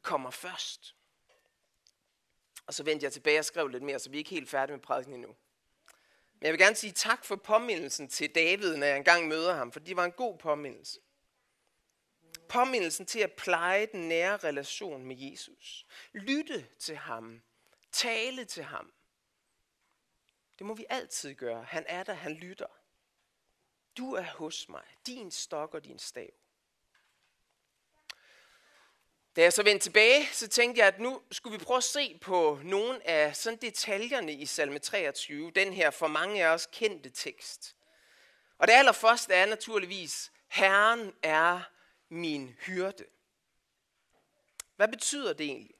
kommer 0.01 0.31
først. 0.31 0.95
Og 2.65 2.73
så 2.73 2.83
vendte 2.83 3.03
jeg 3.03 3.13
tilbage 3.13 3.39
og 3.39 3.45
skrev 3.45 3.67
lidt 3.67 3.83
mere, 3.83 3.99
så 3.99 4.09
vi 4.09 4.17
er 4.17 4.19
ikke 4.19 4.29
helt 4.29 4.49
færdige 4.49 4.75
med 4.75 4.83
prædiken 4.83 5.13
endnu. 5.13 5.35
Men 6.33 6.45
jeg 6.45 6.51
vil 6.51 6.59
gerne 6.59 6.75
sige 6.75 6.93
tak 6.93 7.25
for 7.25 7.35
påmindelsen 7.35 8.09
til 8.09 8.35
David, 8.35 8.77
når 8.77 8.85
jeg 8.85 8.97
engang 8.97 9.27
møder 9.27 9.53
ham, 9.53 9.71
for 9.71 9.79
det 9.79 9.95
var 9.95 10.05
en 10.05 10.11
god 10.11 10.37
påmindelse. 10.37 10.99
Påmindelsen 12.53 13.05
til 13.05 13.19
at 13.19 13.33
pleje 13.33 13.85
den 13.85 14.07
nære 14.07 14.37
relation 14.37 15.05
med 15.05 15.15
Jesus. 15.19 15.85
Lytte 16.13 16.67
til 16.79 16.95
ham. 16.95 17.41
Tale 17.91 18.45
til 18.45 18.63
ham. 18.63 18.93
Det 20.59 20.65
må 20.65 20.73
vi 20.73 20.85
altid 20.89 21.35
gøre. 21.35 21.63
Han 21.63 21.85
er 21.87 22.03
der, 22.03 22.13
han 22.13 22.33
lytter. 22.33 22.67
Du 23.97 24.13
er 24.13 24.21
hos 24.23 24.69
mig. 24.69 24.83
Din 25.05 25.31
stok 25.31 25.73
og 25.73 25.83
din 25.83 25.99
stav. 25.99 26.29
Da 29.35 29.41
jeg 29.41 29.53
så 29.53 29.63
vendte 29.63 29.85
tilbage, 29.85 30.27
så 30.31 30.47
tænkte 30.47 30.79
jeg, 30.79 30.87
at 30.87 30.99
nu 30.99 31.21
skulle 31.31 31.59
vi 31.59 31.65
prøve 31.65 31.77
at 31.77 31.83
se 31.83 32.17
på 32.21 32.59
nogle 32.63 33.07
af 33.07 33.35
sådan 33.35 33.59
detaljerne 33.59 34.33
i 34.33 34.45
salme 34.45 34.79
23, 34.79 35.51
den 35.51 35.73
her 35.73 35.89
for 35.89 36.07
mange 36.07 36.45
af 36.45 36.53
os 36.53 36.69
kendte 36.71 37.09
tekst. 37.09 37.75
Og 38.57 38.67
det 38.67 38.73
allerførste 38.73 39.33
er 39.33 39.45
naturligvis, 39.45 40.31
Herren 40.47 41.13
er 41.23 41.72
min 42.09 42.55
hyrde. 42.59 43.05
Hvad 44.75 44.87
betyder 44.87 45.33
det 45.33 45.45
egentlig? 45.45 45.75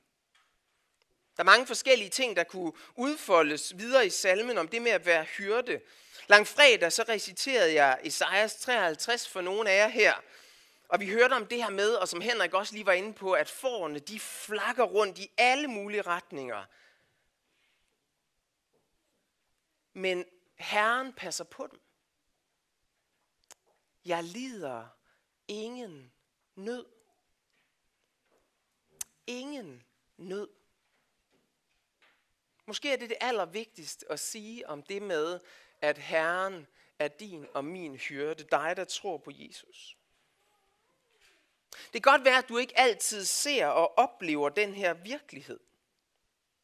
Der 1.38 1.44
er 1.44 1.46
mange 1.46 1.68
forskellige 1.68 2.10
ting, 2.10 2.36
der 2.36 2.44
kunne 2.44 2.74
udfoldes 2.96 3.77
videre 3.77 4.06
i 4.06 4.10
salmen 4.10 4.58
om 4.58 4.68
det 4.68 4.82
med 4.82 4.92
at 4.92 5.06
være 5.06 5.24
hyrde. 5.24 5.82
Langfredag 6.27 6.92
så 6.92 7.06
reciterede 7.10 7.74
jeg 7.74 8.00
Esajas 8.03 8.56
53 8.56 9.30
for 9.30 9.42
nogle 9.42 9.70
af 9.70 9.77
jer 9.77 9.88
her. 9.88 10.13
Og 10.88 11.00
vi 11.00 11.10
hørte 11.10 11.34
om 11.34 11.48
det 11.48 11.63
her 11.63 11.70
med, 11.70 11.94
og 11.94 12.08
som 12.08 12.22
Henrik 12.22 12.53
også 12.53 12.74
lige 12.74 12.86
var 12.86 12.94
inde 12.94 13.13
på, 13.13 13.32
at 13.32 13.50
forerne 13.50 14.00
de 14.00 14.20
flakker 14.20 14.84
rundt 14.84 15.20
i 15.20 15.32
alle 15.38 15.68
mulige 15.68 16.01
retninger. 16.01 16.65
Men 19.94 20.25
Herren 20.56 21.13
passer 21.13 21.44
på 21.44 21.68
dem. 21.72 21.80
Jeg 24.06 24.24
lider 24.24 24.88
ingen 25.48 26.12
nød. 26.56 26.86
Ingen 29.28 29.84
nød. 30.18 30.50
Måske 32.66 32.94
er 32.94 32.98
det 32.98 33.10
det 33.10 33.18
allervigtigste 33.22 34.12
at 34.12 34.20
sige 34.20 34.70
om 34.70 34.84
det 34.84 35.02
med, 35.02 35.40
at 35.82 35.98
Herren 35.98 36.68
er 37.00 37.08
din 37.08 37.48
og 37.54 37.66
min 37.66 37.96
hyrde, 37.96 38.44
dig 38.44 38.74
der 38.78 38.84
tror 38.84 39.18
på 39.18 39.32
Jesus. 39.34 39.98
Det 41.72 42.04
kan 42.04 42.12
godt 42.12 42.26
være, 42.26 42.38
at 42.38 42.50
du 42.50 42.58
ikke 42.58 42.80
altid 42.80 43.26
ser 43.26 43.68
og 43.68 43.98
oplever 43.98 44.50
den 44.50 44.74
her 44.74 44.94
virkelighed. 44.94 45.60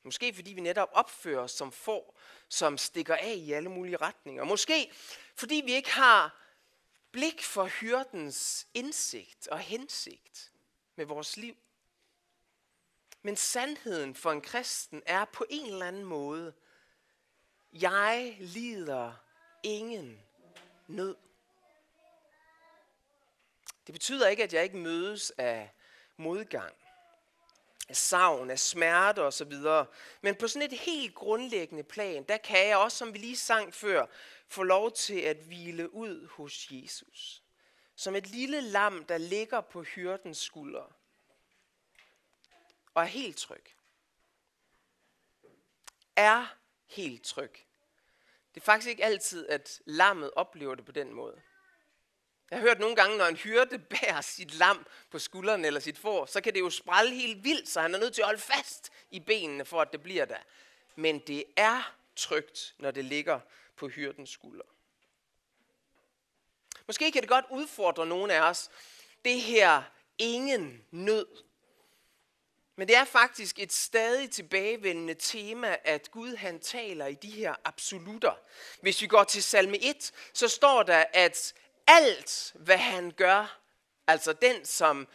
Måske 0.03 0.33
fordi 0.33 0.53
vi 0.53 0.61
netop 0.61 0.89
opfører 0.91 1.39
os 1.39 1.51
som 1.51 1.71
får, 1.71 2.19
som 2.49 2.77
stikker 2.77 3.15
af 3.15 3.35
i 3.37 3.51
alle 3.51 3.69
mulige 3.69 3.97
retninger. 3.97 4.43
Måske 4.43 4.91
fordi 5.35 5.61
vi 5.65 5.73
ikke 5.73 5.91
har 5.91 6.38
blik 7.11 7.43
for 7.43 7.65
hyrdens 7.65 8.67
indsigt 8.73 9.47
og 9.47 9.59
hensigt 9.59 10.51
med 10.95 11.05
vores 11.05 11.37
liv. 11.37 11.55
Men 13.21 13.35
sandheden 13.35 14.15
for 14.15 14.31
en 14.31 14.41
kristen 14.41 15.03
er 15.05 15.25
på 15.25 15.45
en 15.49 15.65
eller 15.73 15.85
anden 15.85 16.03
måde, 16.03 16.53
jeg 17.73 18.37
lider 18.39 19.13
ingen 19.63 20.23
nød. 20.87 21.15
Det 23.87 23.93
betyder 23.93 24.27
ikke, 24.27 24.43
at 24.43 24.53
jeg 24.53 24.63
ikke 24.63 24.77
mødes 24.77 25.31
af 25.37 25.71
modgang, 26.17 26.75
af 27.89 27.95
savn, 27.95 28.49
af 28.49 28.59
smerte 28.59 29.21
osv. 29.21 29.53
Men 30.21 30.35
på 30.35 30.47
sådan 30.47 30.71
et 30.71 30.79
helt 30.79 31.15
grundlæggende 31.15 31.83
plan, 31.83 32.23
der 32.23 32.37
kan 32.37 32.67
jeg 32.67 32.77
også, 32.77 32.97
som 32.97 33.13
vi 33.13 33.17
lige 33.17 33.37
sang 33.37 33.73
før, 33.73 34.05
få 34.47 34.63
lov 34.63 34.91
til 34.91 35.19
at 35.19 35.37
hvile 35.37 35.93
ud 35.93 36.27
hos 36.27 36.67
Jesus. 36.71 37.43
Som 37.95 38.15
et 38.15 38.27
lille 38.27 38.61
lam, 38.61 39.05
der 39.05 39.17
ligger 39.17 39.61
på 39.61 39.81
hyrdens 39.81 40.37
skulder. 40.37 40.95
Og 42.93 43.03
er 43.03 43.07
helt 43.07 43.37
tryg. 43.37 43.65
Er 46.15 46.55
helt 46.85 47.23
tryg. 47.23 47.65
Det 48.55 48.61
er 48.61 48.65
faktisk 48.65 48.89
ikke 48.89 49.05
altid, 49.05 49.47
at 49.47 49.81
lammet 49.85 50.31
oplever 50.35 50.75
det 50.75 50.85
på 50.85 50.91
den 50.91 51.13
måde. 51.13 51.41
Jeg 52.51 52.59
har 52.59 52.67
hørt 52.67 52.79
nogle 52.79 52.95
gange, 52.95 53.17
når 53.17 53.25
en 53.25 53.35
hyrde 53.35 53.79
bærer 54.01 54.21
sit 54.21 54.53
lam 54.53 54.87
på 55.11 55.19
skulderen 55.19 55.65
eller 55.65 55.79
sit 55.79 55.97
får, 55.97 56.25
så 56.25 56.41
kan 56.41 56.53
det 56.53 56.59
jo 56.59 56.69
sprælle 56.69 57.15
helt 57.15 57.43
vildt, 57.43 57.69
så 57.69 57.81
han 57.81 57.95
er 57.95 57.99
nødt 57.99 58.13
til 58.13 58.21
at 58.21 58.25
holde 58.25 58.41
fast 58.41 58.91
i 59.11 59.19
benene, 59.19 59.65
for 59.65 59.81
at 59.81 59.91
det 59.91 60.03
bliver 60.03 60.25
der. 60.25 60.39
Men 60.95 61.19
det 61.19 61.43
er 61.55 61.95
trygt, 62.15 62.75
når 62.77 62.91
det 62.91 63.05
ligger 63.05 63.39
på 63.75 63.87
hyrdens 63.87 64.29
skulder. 64.29 64.65
Måske 66.87 67.11
kan 67.11 67.21
det 67.21 67.29
godt 67.29 67.45
udfordre 67.49 68.05
nogle 68.05 68.33
af 68.33 68.41
os, 68.41 68.69
det 69.25 69.41
her 69.41 69.83
ingen 70.17 70.85
nød. 70.91 71.27
Men 72.75 72.87
det 72.87 72.95
er 72.95 73.05
faktisk 73.05 73.59
et 73.59 73.73
stadig 73.73 74.31
tilbagevendende 74.31 75.13
tema, 75.13 75.77
at 75.83 76.11
Gud 76.11 76.35
han 76.35 76.59
taler 76.59 77.05
i 77.05 77.13
de 77.13 77.29
her 77.29 77.55
absolutter. 77.65 78.33
Hvis 78.81 79.01
vi 79.01 79.07
går 79.07 79.23
til 79.23 79.43
salme 79.43 79.83
1, 79.83 80.11
så 80.33 80.47
står 80.47 80.83
der, 80.83 81.05
at 81.13 81.53
alt, 81.89 82.51
hvad 82.55 82.77
han 82.77 83.11
gør, 83.11 83.59
altså 84.07 84.33
den, 84.33 84.65
som 84.65 85.07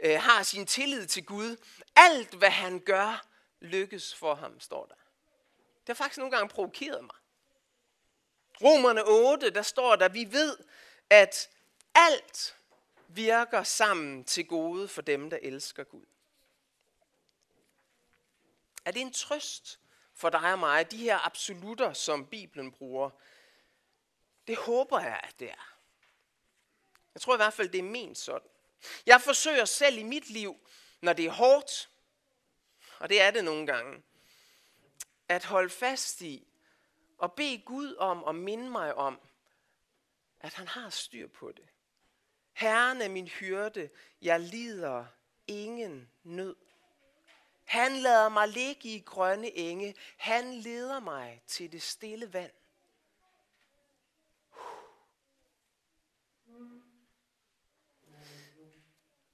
øh, 0.00 0.20
har 0.20 0.42
sin 0.42 0.66
tillid 0.66 1.06
til 1.06 1.24
Gud, 1.24 1.56
alt, 1.96 2.34
hvad 2.34 2.50
han 2.50 2.80
gør, 2.80 3.26
lykkes 3.60 4.14
for 4.14 4.34
ham, 4.34 4.60
står 4.60 4.86
der. 4.86 4.94
Det 5.80 5.88
har 5.88 5.94
faktisk 5.94 6.18
nogle 6.18 6.36
gange 6.36 6.48
provokeret 6.48 7.04
mig. 7.04 7.16
Romerne 8.62 9.02
8, 9.04 9.50
der 9.50 9.62
står 9.62 9.96
der, 9.96 10.08
vi 10.08 10.32
ved, 10.32 10.58
at 11.10 11.50
alt 11.94 12.56
virker 13.08 13.62
sammen 13.62 14.24
til 14.24 14.46
gode 14.46 14.88
for 14.88 15.02
dem, 15.02 15.30
der 15.30 15.38
elsker 15.42 15.84
Gud. 15.84 16.04
Er 18.84 18.90
det 18.90 19.02
en 19.02 19.12
trøst 19.12 19.80
for 20.14 20.30
dig 20.30 20.52
og 20.52 20.58
mig, 20.58 20.90
de 20.90 20.96
her 20.96 21.26
absolutter, 21.26 21.92
som 21.92 22.26
Bibelen 22.26 22.72
bruger? 22.72 23.10
Det 24.46 24.56
håber 24.56 25.00
jeg, 25.00 25.20
at 25.22 25.40
det 25.40 25.50
er. 25.50 25.75
Jeg 27.16 27.20
tror 27.20 27.34
i 27.34 27.36
hvert 27.36 27.52
fald, 27.52 27.68
det 27.68 27.78
er 27.78 27.82
ment 27.82 28.18
sådan. 28.18 28.48
Jeg 29.06 29.22
forsøger 29.22 29.64
selv 29.64 29.98
i 29.98 30.02
mit 30.02 30.30
liv, 30.30 30.56
når 31.00 31.12
det 31.12 31.24
er 31.24 31.30
hårdt, 31.30 31.90
og 32.98 33.08
det 33.08 33.20
er 33.20 33.30
det 33.30 33.44
nogle 33.44 33.66
gange, 33.66 34.02
at 35.28 35.44
holde 35.44 35.70
fast 35.70 36.20
i 36.20 36.46
og 37.18 37.32
bede 37.32 37.58
Gud 37.58 37.94
om 37.94 38.22
og 38.22 38.34
minde 38.34 38.70
mig 38.70 38.94
om, 38.94 39.20
at 40.40 40.54
han 40.54 40.68
har 40.68 40.90
styr 40.90 41.28
på 41.28 41.52
det. 41.52 41.68
Herren 42.52 43.02
er 43.02 43.08
min 43.08 43.28
hyrde, 43.28 43.90
jeg 44.22 44.40
lider 44.40 45.06
ingen 45.46 46.10
nød. 46.22 46.56
Han 47.64 47.96
lader 47.96 48.28
mig 48.28 48.48
ligge 48.48 48.88
i 48.88 49.00
grønne 49.00 49.56
enge, 49.56 49.94
han 50.16 50.54
leder 50.54 51.00
mig 51.00 51.42
til 51.46 51.72
det 51.72 51.82
stille 51.82 52.32
vand. 52.32 52.52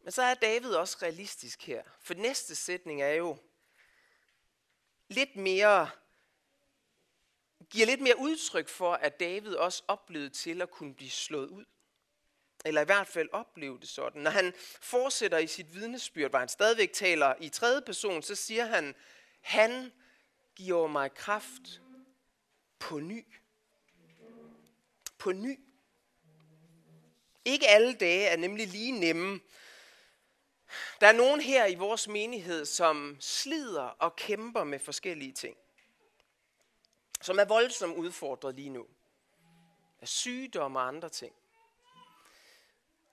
Men 0.02 0.12
så 0.12 0.22
er 0.22 0.34
David 0.34 0.74
også 0.74 0.98
realistisk 1.02 1.62
her. 1.62 1.82
For 2.00 2.14
næste 2.14 2.54
sætning 2.54 3.02
er 3.02 3.12
jo 3.12 3.38
lidt 5.08 5.36
mere, 5.36 5.90
giver 7.70 7.86
lidt 7.86 8.00
mere 8.00 8.18
udtryk 8.18 8.68
for, 8.68 8.92
at 8.92 9.20
David 9.20 9.54
også 9.54 9.82
oplevede 9.88 10.30
til 10.30 10.62
at 10.62 10.70
kunne 10.70 10.94
blive 10.94 11.10
slået 11.10 11.48
ud. 11.48 11.64
Eller 12.64 12.80
i 12.80 12.84
hvert 12.84 13.08
fald 13.08 13.28
opleve 13.32 13.80
det 13.80 13.88
sådan. 13.88 14.22
Når 14.22 14.30
han 14.30 14.54
fortsætter 14.80 15.38
i 15.38 15.46
sit 15.46 15.74
vidnesbyrd, 15.74 16.30
hvor 16.30 16.38
han 16.38 16.48
stadigvæk 16.48 16.92
taler 16.92 17.34
i 17.40 17.48
tredje 17.48 17.80
person, 17.80 18.22
så 18.22 18.34
siger 18.34 18.64
han, 18.64 18.94
han 19.40 19.92
giver 20.54 20.86
mig 20.86 21.14
kraft 21.14 21.80
på 22.78 22.98
ny. 23.00 23.26
På 25.18 25.32
ny. 25.32 25.60
Ikke 27.44 27.68
alle 27.68 27.94
dage 27.94 28.26
er 28.26 28.36
nemlig 28.36 28.68
lige 28.68 28.92
nemme, 28.92 29.40
der 31.00 31.06
er 31.06 31.12
nogen 31.12 31.40
her 31.40 31.66
i 31.66 31.74
vores 31.74 32.08
menighed, 32.08 32.64
som 32.64 33.16
slider 33.20 33.82
og 33.82 34.16
kæmper 34.16 34.64
med 34.64 34.78
forskellige 34.78 35.32
ting. 35.32 35.56
Som 37.20 37.38
er 37.38 37.44
voldsomt 37.44 37.96
udfordret 37.96 38.54
lige 38.54 38.70
nu. 38.70 38.86
Af 40.00 40.08
sygdom 40.08 40.76
og 40.76 40.88
andre 40.88 41.08
ting. 41.08 41.34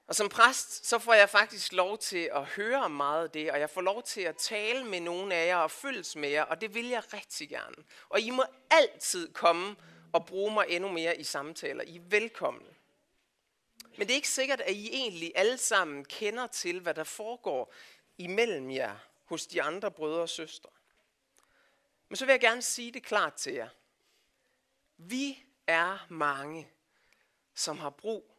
Og 0.08 0.16
som 0.16 0.30
præst, 0.30 0.88
så 0.88 1.00
får 1.00 1.14
jeg 1.14 1.30
faktisk 1.30 1.74
lov 1.74 1.98
til 1.98 2.30
at 2.34 2.46
høre 2.46 2.84
om 2.84 2.92
meget 2.92 3.24
af 3.24 3.30
det, 3.30 3.52
og 3.52 3.60
jeg 3.60 3.70
får 3.70 3.82
lov 3.82 4.04
til 4.04 4.22
at 4.22 4.38
tale 4.38 4.86
med 4.86 5.00
nogen 5.00 5.32
af 5.32 5.48
jer 5.48 5.58
og 5.58 5.72
følges 5.72 6.16
med 6.16 6.30
jer, 6.30 6.44
og 6.44 6.62
det 6.62 6.74
vil 6.74 6.88
jeg 6.88 7.14
rigtig 7.14 7.50
gerne. 7.50 7.76
Og 8.10 8.20
I 8.20 8.30
må 8.30 8.44
altid 8.70 9.34
komme 9.34 9.76
og 10.14 10.26
bruge 10.26 10.54
mig 10.54 10.66
endnu 10.70 10.90
mere 10.90 11.18
i 11.18 11.24
samtaler. 11.24 11.84
I 11.84 11.96
er 11.96 12.02
velkomne. 12.02 12.79
Men 14.00 14.08
det 14.08 14.14
er 14.14 14.16
ikke 14.16 14.30
sikkert, 14.30 14.62
at 14.62 14.76
I 14.76 14.90
egentlig 14.90 15.32
alle 15.36 15.58
sammen 15.58 16.06
kender 16.06 16.48
til, 16.48 16.80
hvad 16.80 16.94
der 16.94 17.04
foregår 17.04 17.74
imellem 18.18 18.72
jer 18.72 18.96
hos 19.26 19.48
de 19.48 19.62
andre 19.62 19.92
brødre 19.92 20.22
og 20.22 20.30
søstre. 20.30 20.70
Men 22.10 22.16
så 22.16 22.26
vil 22.26 22.34
jeg 22.34 22.40
gerne 22.40 22.62
sige 22.62 22.92
det 22.92 23.04
klart 23.04 23.34
til 23.34 23.54
jer. 23.54 23.70
Vi 24.98 25.44
er 25.68 26.08
mange, 26.10 26.72
som 27.54 27.78
har 27.78 27.90
brug 27.90 28.38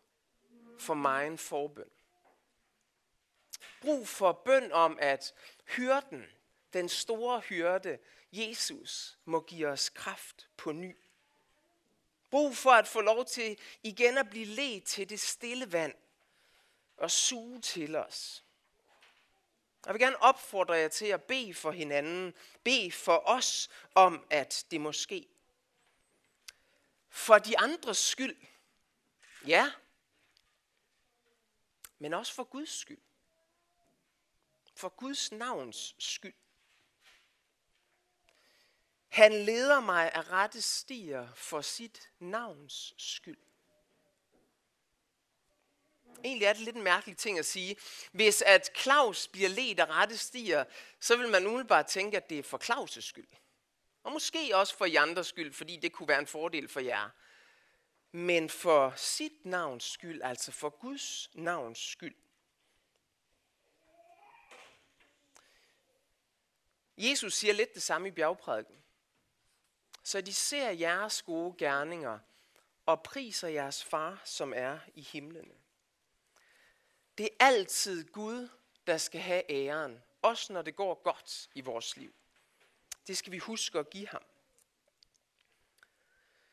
for 0.78 0.94
mig 0.94 1.26
en 1.26 1.38
forbøn. 1.38 1.90
Brug 3.80 4.08
for 4.08 4.32
bøn 4.32 4.72
om, 4.72 4.98
at 5.00 5.34
hyrden, 5.76 6.26
den 6.72 6.88
store 6.88 7.40
hyrde, 7.40 7.98
Jesus, 8.32 9.18
må 9.24 9.40
give 9.40 9.68
os 9.68 9.88
kraft 9.88 10.48
på 10.56 10.72
ny. 10.72 10.96
Brug 12.30 12.56
for 12.56 12.70
at 12.70 12.88
få 12.88 13.00
lov 13.00 13.24
til 13.24 13.58
igen 13.82 14.18
at 14.18 14.30
blive 14.30 14.46
ledt 14.46 14.84
til 14.84 15.08
det 15.08 15.20
stille 15.20 15.72
vand 15.72 15.94
og 16.96 17.10
suge 17.10 17.60
til 17.60 17.96
os. 17.96 18.44
Jeg 19.86 19.94
vil 19.94 20.00
gerne 20.00 20.22
opfordre 20.22 20.74
jer 20.74 20.88
til 20.88 21.06
at 21.06 21.22
bede 21.22 21.54
for 21.54 21.70
hinanden, 21.70 22.34
bede 22.64 22.92
for 22.92 23.22
os 23.26 23.70
om, 23.94 24.26
at 24.30 24.66
det 24.70 24.80
må 24.80 24.92
ske. 24.92 25.28
For 27.08 27.38
de 27.38 27.58
andres 27.58 27.98
skyld, 27.98 28.36
ja, 29.46 29.72
men 31.98 32.14
også 32.14 32.34
for 32.34 32.44
Guds 32.44 32.78
skyld. 32.78 33.00
For 34.74 34.88
Guds 34.88 35.32
navns 35.32 35.94
skyld. 35.98 36.34
Han 39.10 39.32
leder 39.32 39.80
mig 39.80 40.12
af 40.12 40.30
rette 40.30 40.62
stier 40.62 41.28
for 41.34 41.60
sit 41.60 42.10
navns 42.18 42.94
skyld. 42.98 43.38
Egentlig 46.24 46.46
er 46.46 46.52
det 46.52 46.62
lidt 46.62 46.76
en 46.76 46.82
mærkelig 46.82 47.16
ting 47.16 47.38
at 47.38 47.46
sige. 47.46 47.76
Hvis 48.12 48.42
at 48.42 48.70
Claus 48.76 49.28
bliver 49.28 49.48
ledt 49.48 49.80
af 49.80 49.86
rette 49.86 50.16
stier, 50.16 50.64
så 51.00 51.16
vil 51.16 51.28
man 51.28 51.46
umiddelbart 51.46 51.86
tænke, 51.86 52.16
at 52.16 52.30
det 52.30 52.38
er 52.38 52.42
for 52.42 52.58
Claus' 52.70 53.00
skyld. 53.00 53.28
Og 54.02 54.12
måske 54.12 54.56
også 54.56 54.76
for 54.76 54.86
Janders 54.86 55.26
skyld, 55.26 55.52
fordi 55.52 55.76
det 55.76 55.92
kunne 55.92 56.08
være 56.08 56.18
en 56.18 56.26
fordel 56.26 56.68
for 56.68 56.80
jer. 56.80 57.08
Men 58.12 58.50
for 58.50 58.92
sit 58.96 59.44
navns 59.44 59.84
skyld, 59.84 60.22
altså 60.22 60.52
for 60.52 60.70
Guds 60.70 61.30
navns 61.34 61.78
skyld. 61.78 62.14
Jesus 66.96 67.34
siger 67.34 67.52
lidt 67.52 67.74
det 67.74 67.82
samme 67.82 68.08
i 68.08 68.10
bjergprædiken. 68.10 68.76
Så 70.02 70.20
de 70.20 70.34
ser 70.34 70.70
jeres 70.70 71.22
gode 71.22 71.54
gerninger 71.58 72.18
og 72.86 73.02
priser 73.02 73.48
jeres 73.48 73.84
far, 73.84 74.22
som 74.24 74.52
er 74.56 74.78
i 74.94 75.00
himlene. 75.00 75.54
Det 77.18 77.26
er 77.26 77.46
altid 77.46 78.04
Gud, 78.04 78.48
der 78.86 78.98
skal 78.98 79.20
have 79.20 79.50
æren, 79.50 80.02
også 80.22 80.52
når 80.52 80.62
det 80.62 80.76
går 80.76 80.94
godt 80.94 81.48
i 81.54 81.60
vores 81.60 81.96
liv. 81.96 82.14
Det 83.06 83.16
skal 83.16 83.32
vi 83.32 83.38
huske 83.38 83.78
at 83.78 83.90
give 83.90 84.08
ham. 84.08 84.22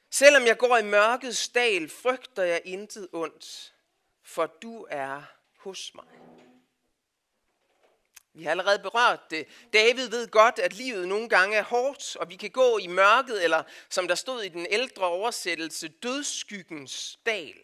Selvom 0.10 0.44
jeg 0.44 0.58
går 0.58 0.78
i 0.78 0.84
mørkets 0.84 1.50
dal, 1.50 1.90
frygter 1.90 2.44
jeg 2.44 2.62
intet 2.66 3.08
ondt, 3.12 3.76
for 4.22 4.46
du 4.46 4.88
er 4.90 5.24
hos 5.58 5.92
mig. 5.96 6.08
Vi 8.38 8.44
har 8.44 8.52
allerede 8.52 8.80
berørt 8.80 9.32
det. 9.32 9.48
David 9.74 10.10
ved 10.10 10.28
godt, 10.28 10.60
at 10.60 10.74
livet 10.74 11.08
nogle 11.08 11.30
gange 11.30 11.58
er 11.58 11.64
hårdt, 11.64 12.16
og 12.16 12.30
vi 12.30 12.36
kan 12.36 12.52
gå 12.52 12.78
i 12.78 12.88
mørket, 12.88 13.44
eller 13.44 13.64
som 13.90 14.08
der 14.08 14.16
stod 14.16 14.44
i 14.44 14.50
den 14.50 14.68
ældre 14.70 15.06
oversættelse, 15.06 15.88
dødsskyggens 15.88 17.20
dal. 17.26 17.58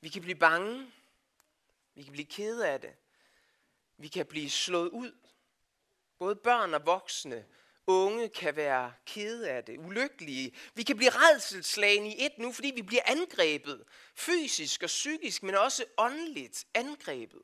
Vi 0.00 0.08
kan 0.08 0.22
blive 0.22 0.38
bange. 0.38 0.92
Vi 1.94 2.02
kan 2.02 2.12
blive 2.12 2.26
kede 2.26 2.68
af 2.68 2.80
det. 2.80 2.90
Vi 3.96 4.08
kan 4.08 4.26
blive 4.26 4.50
slået 4.50 4.88
ud. 4.88 5.12
Både 6.18 6.36
børn 6.36 6.74
og 6.74 6.86
voksne, 6.86 7.44
unge 7.86 8.28
kan 8.28 8.56
være 8.56 8.92
kede 9.06 9.50
af 9.50 9.64
det, 9.64 9.78
ulykkelige. 9.78 10.56
Vi 10.74 10.82
kan 10.82 10.96
blive 10.96 11.10
redselslagen 11.10 12.06
i 12.06 12.26
et 12.26 12.38
nu, 12.38 12.52
fordi 12.52 12.72
vi 12.74 12.82
bliver 12.82 13.02
angrebet. 13.06 13.84
Fysisk 14.14 14.82
og 14.82 14.86
psykisk, 14.86 15.42
men 15.42 15.54
også 15.54 15.84
åndeligt 15.98 16.66
angrebet. 16.74 17.42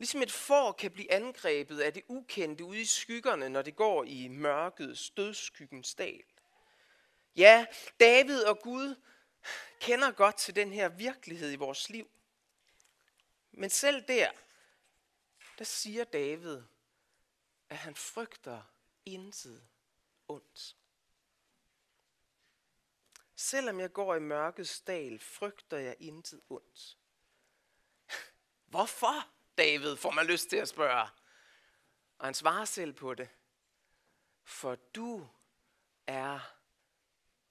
Ligesom 0.00 0.22
et 0.22 0.32
får 0.32 0.72
kan 0.72 0.90
blive 0.90 1.12
angrebet 1.12 1.80
af 1.80 1.92
det 1.94 2.02
ukendte 2.08 2.64
ude 2.64 2.80
i 2.80 2.84
skyggerne, 2.84 3.48
når 3.48 3.62
det 3.62 3.76
går 3.76 4.04
i 4.04 4.28
mørkets 4.28 5.10
dødsskyggens 5.10 5.94
dal. 5.94 6.24
Ja, 7.36 7.66
David 8.00 8.42
og 8.44 8.58
Gud 8.58 8.94
kender 9.80 10.10
godt 10.10 10.36
til 10.36 10.56
den 10.56 10.72
her 10.72 10.88
virkelighed 10.88 11.52
i 11.52 11.56
vores 11.56 11.90
liv. 11.90 12.10
Men 13.50 13.70
selv 13.70 14.08
der, 14.08 14.30
der 15.58 15.64
siger 15.64 16.04
David, 16.04 16.62
at 17.68 17.76
han 17.76 17.94
frygter 17.94 18.62
intet 19.04 19.68
ondt. 20.28 20.76
Selvom 23.36 23.80
jeg 23.80 23.92
går 23.92 24.14
i 24.14 24.20
mørkets 24.20 24.80
dal, 24.80 25.18
frygter 25.18 25.78
jeg 25.78 25.96
intet 25.98 26.40
ondt. 26.48 26.98
Hvorfor? 28.72 29.39
David, 29.60 29.96
får 29.96 30.10
man 30.10 30.26
lyst 30.26 30.50
til 30.50 30.56
at 30.56 30.68
spørge. 30.68 31.08
Og 32.18 32.26
han 32.26 32.34
svarer 32.34 32.64
selv 32.64 32.92
på 32.92 33.14
det. 33.14 33.28
For 34.44 34.74
du 34.74 35.28
er 36.06 36.54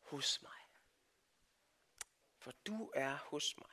hos 0.01 0.41
mig. 0.41 0.51
For 2.37 2.51
du 2.67 2.91
er 2.95 3.15
hos 3.15 3.57
mig. 3.57 3.69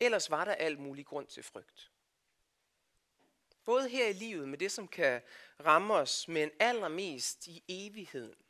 Ellers 0.00 0.30
var 0.30 0.44
der 0.44 0.54
alt 0.54 0.78
mulig 0.78 1.06
grund 1.06 1.26
til 1.26 1.42
frygt. 1.42 1.90
Både 3.64 3.88
her 3.88 4.08
i 4.08 4.12
livet 4.12 4.48
med 4.48 4.58
det, 4.58 4.72
som 4.72 4.88
kan 4.88 5.22
ramme 5.64 5.94
os, 5.94 6.28
men 6.28 6.50
allermest 6.60 7.46
i 7.46 7.64
evigheden. 7.68 8.42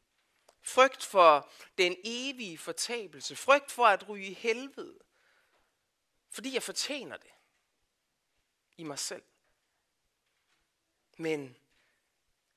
Frygt 0.62 1.04
for 1.04 1.52
den 1.78 1.96
evige 2.04 2.58
fortabelse. 2.58 3.36
Frygt 3.36 3.70
for 3.70 3.86
at 3.86 4.08
ryge 4.08 4.26
i 4.26 4.34
helvede. 4.34 5.05
Fordi 6.36 6.54
jeg 6.54 6.62
fortjener 6.62 7.16
det 7.16 7.30
i 8.76 8.82
mig 8.82 8.98
selv. 8.98 9.22
Men 11.16 11.56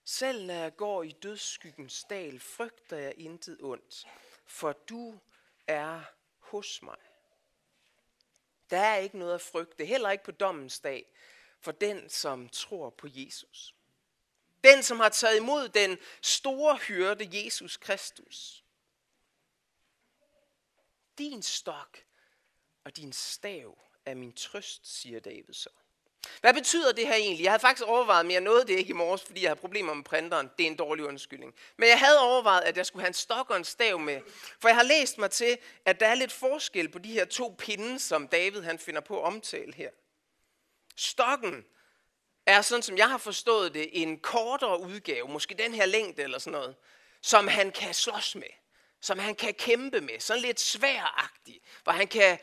selv 0.03 0.45
når 0.45 0.53
jeg 0.53 0.75
går 0.75 1.03
i 1.03 1.11
dødsskyggens 1.11 2.03
dal, 2.03 2.39
frygter 2.39 2.97
jeg 2.97 3.13
intet 3.17 3.57
ondt, 3.61 4.07
for 4.45 4.73
du 4.73 5.19
er 5.67 6.01
hos 6.39 6.81
mig. 6.81 6.97
Der 8.69 8.79
er 8.79 8.97
ikke 8.97 9.17
noget 9.17 9.33
at 9.33 9.41
frygte, 9.41 9.85
heller 9.85 10.09
ikke 10.09 10.23
på 10.23 10.31
dommens 10.31 10.79
dag, 10.79 11.05
for 11.59 11.71
den, 11.71 12.09
som 12.09 12.49
tror 12.49 12.89
på 12.89 13.07
Jesus. 13.11 13.75
Den, 14.63 14.83
som 14.83 14.99
har 14.99 15.09
taget 15.09 15.37
imod 15.37 15.69
den 15.69 15.97
store 16.21 16.77
hyrde, 16.77 17.43
Jesus 17.43 17.77
Kristus. 17.77 18.63
Din 21.17 21.43
stok 21.43 22.08
og 22.89 22.97
din 22.97 23.13
stav 23.13 23.77
er 24.05 24.13
min 24.13 24.33
trøst, 24.33 25.01
siger 25.01 25.19
David 25.19 25.53
så. 25.53 25.69
Hvad 26.41 26.53
betyder 26.53 26.91
det 26.91 27.07
her 27.07 27.15
egentlig? 27.15 27.43
Jeg 27.43 27.51
havde 27.51 27.61
faktisk 27.61 27.87
overvejet, 27.87 28.25
men 28.25 28.33
jeg 28.33 28.41
nåede 28.41 28.67
det 28.67 28.77
ikke 28.77 28.89
i 28.89 28.93
morges, 28.93 29.21
fordi 29.21 29.41
jeg 29.41 29.49
havde 29.49 29.59
problemer 29.59 29.93
med 29.93 30.03
printeren. 30.03 30.49
Det 30.57 30.63
er 30.63 30.67
en 30.67 30.75
dårlig 30.75 31.05
undskyldning. 31.05 31.53
Men 31.77 31.89
jeg 31.89 31.99
havde 31.99 32.19
overvejet, 32.19 32.61
at 32.61 32.77
jeg 32.77 32.85
skulle 32.85 33.01
have 33.03 33.07
en 33.07 33.13
stok 33.13 33.49
og 33.49 33.57
en 33.57 33.63
stav 33.63 33.99
med. 33.99 34.21
For 34.59 34.67
jeg 34.67 34.75
har 34.75 34.83
læst 34.83 35.17
mig 35.17 35.31
til, 35.31 35.57
at 35.85 35.99
der 35.99 36.07
er 36.07 36.15
lidt 36.15 36.31
forskel 36.31 36.89
på 36.89 36.99
de 36.99 37.11
her 37.11 37.25
to 37.25 37.55
pinde, 37.57 37.99
som 37.99 38.27
David 38.27 38.61
han 38.61 38.79
finder 38.79 39.01
på 39.01 39.19
at 39.19 39.25
omtale 39.25 39.73
her. 39.73 39.89
Stokken 40.95 41.65
er 42.45 42.61
sådan, 42.61 42.83
som 42.83 42.97
jeg 42.97 43.09
har 43.09 43.17
forstået 43.17 43.73
det, 43.73 43.89
en 43.91 44.19
kortere 44.19 44.81
udgave, 44.81 45.27
måske 45.27 45.55
den 45.55 45.73
her 45.73 45.85
længde 45.85 46.21
eller 46.21 46.39
sådan 46.39 46.59
noget, 46.59 46.75
som 47.21 47.47
han 47.47 47.71
kan 47.71 47.93
slås 47.93 48.35
med, 48.35 48.53
som 49.01 49.19
han 49.19 49.35
kan 49.35 49.53
kæmpe 49.53 50.01
med, 50.01 50.19
sådan 50.19 50.41
lidt 50.41 50.59
sværagtig, 50.59 51.61
hvor 51.83 51.93
han 51.93 52.07
kan 52.07 52.39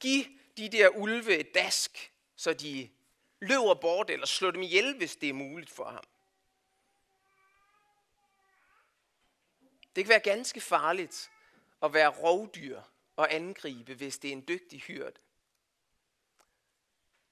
Giv 0.00 0.24
de 0.56 0.68
der 0.68 0.88
ulve 0.88 1.36
et 1.36 1.54
dask, 1.54 2.12
så 2.36 2.52
de 2.52 2.90
løber 3.40 3.74
bort 3.74 4.10
eller 4.10 4.26
slå 4.26 4.50
dem 4.50 4.62
ihjel, 4.62 4.96
hvis 4.96 5.16
det 5.16 5.28
er 5.28 5.32
muligt 5.32 5.70
for 5.70 5.84
ham. 5.84 6.04
Det 9.96 10.04
kan 10.04 10.08
være 10.08 10.20
ganske 10.20 10.60
farligt 10.60 11.30
at 11.82 11.92
være 11.92 12.08
rovdyr 12.08 12.82
og 13.16 13.34
angribe, 13.34 13.94
hvis 13.94 14.18
det 14.18 14.28
er 14.28 14.32
en 14.32 14.44
dygtig 14.48 14.80
hyrde. 14.80 15.20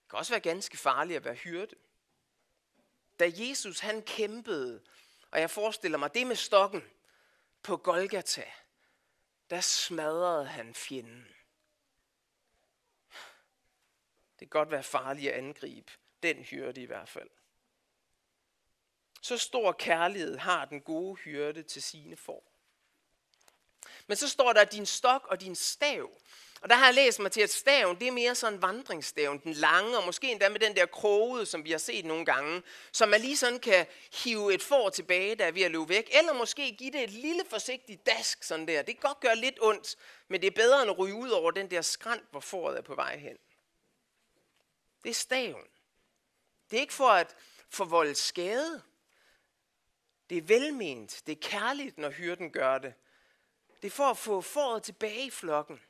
Det 0.03 0.11
kan 0.11 0.19
også 0.19 0.33
være 0.33 0.41
ganske 0.41 0.77
farligt 0.77 1.17
at 1.17 1.25
være 1.25 1.35
hyrde. 1.35 1.75
Da 3.19 3.33
Jesus 3.35 3.81
han 3.81 4.03
kæmpede, 4.03 4.83
og 5.31 5.41
jeg 5.41 5.51
forestiller 5.51 5.99
mig 5.99 6.15
det 6.15 6.27
med 6.27 6.37
stokken 6.37 6.83
på 7.63 7.77
Golgata, 7.77 8.45
der 9.51 9.61
smadrede 9.61 10.47
han 10.47 10.75
fjenden. 10.75 11.38
Det 14.41 14.51
kan 14.51 14.61
godt 14.61 14.71
være 14.71 14.83
farligt 14.83 15.33
at 15.33 15.39
angribe 15.39 15.93
den 16.23 16.37
hyrde 16.37 16.83
i 16.83 16.85
hvert 16.85 17.09
fald. 17.09 17.31
Så 19.23 19.39
stor 19.39 19.73
kærlighed 19.73 20.37
har 20.37 20.65
den 20.65 20.81
gode 20.81 21.17
hyrde 21.17 21.63
til 21.63 21.83
sine 21.83 22.17
får. 22.17 22.53
Men 24.07 24.17
så 24.17 24.29
står 24.29 24.53
der 24.53 24.65
din 24.65 24.87
stok 24.87 25.27
og 25.27 25.41
din 25.41 25.55
stav. 25.55 26.11
Og 26.61 26.69
der 26.71 26.77
har 26.77 26.85
jeg 26.85 26.95
læst 26.95 27.21
mig 27.21 27.33
til, 27.33 27.41
at 27.41 27.51
staven, 27.51 27.99
det 27.99 28.09
er 28.09 28.13
mere 28.13 28.35
sådan 28.35 28.63
vandringsstaven, 28.63 29.39
den 29.39 29.53
lange, 29.53 29.99
og 29.99 30.07
måske 30.07 30.31
endda 30.31 30.49
med 30.49 30.61
den 30.61 30.77
der 30.77 30.87
krogede, 30.87 31.47
som 31.47 31.65
vi 31.65 31.71
har 31.71 31.79
set 31.79 32.05
nogle 32.05 32.25
gange, 32.25 32.63
som 32.93 33.09
man 33.09 33.21
lige 33.21 33.37
sådan 33.37 33.59
kan 33.59 33.87
hive 34.25 34.55
et 34.55 34.63
får 34.63 34.91
tilbage, 34.91 35.35
der 35.35 35.45
er 35.45 35.53
ved 35.53 35.63
at 35.63 35.71
løbe 35.71 35.89
væk, 35.89 36.11
eller 36.19 36.33
måske 36.33 36.77
give 36.77 36.91
det 36.91 37.03
et 37.03 37.11
lille 37.11 37.43
forsigtigt 37.51 38.07
dask 38.07 38.43
sådan 38.43 38.69
der. 38.69 38.83
Det 38.83 39.01
kan 39.01 39.09
godt 39.09 39.21
gøre 39.21 39.37
lidt 39.37 39.59
ondt, 39.61 39.97
men 40.29 40.41
det 40.41 40.47
er 40.47 40.51
bedre 40.51 40.83
end 40.83 40.91
at 40.91 40.99
ryge 40.99 41.15
ud 41.15 41.31
over 41.31 41.51
den 41.51 41.71
der 41.71 41.83
skrant, 41.83 42.31
hvor 42.31 42.41
fåret 42.41 42.79
er 42.79 42.83
på 42.83 42.95
vej 42.95 43.19
hen. 43.19 43.37
Det 45.03 45.11
er 45.11 45.15
staven. 45.15 45.67
Det 46.71 46.77
er 46.77 46.81
ikke 46.81 46.95
for 46.95 47.09
at 47.09 47.37
forvolde 47.69 48.15
skade. 48.15 48.83
Det 50.31 50.39
er 50.39 50.43
velment. 50.43 51.23
Det 51.27 51.33
er 51.33 51.49
kærligt, 51.51 51.99
når 51.99 52.11
hyrden 52.11 52.53
gør 52.53 52.79
det. 52.79 52.95
Det 53.83 53.87
er 53.87 53.91
for 53.91 54.11
at 54.11 54.19
få 54.19 54.41
foråret 54.41 54.83
tilbage 54.83 55.27
i 55.27 55.31
flokken. 55.31 55.81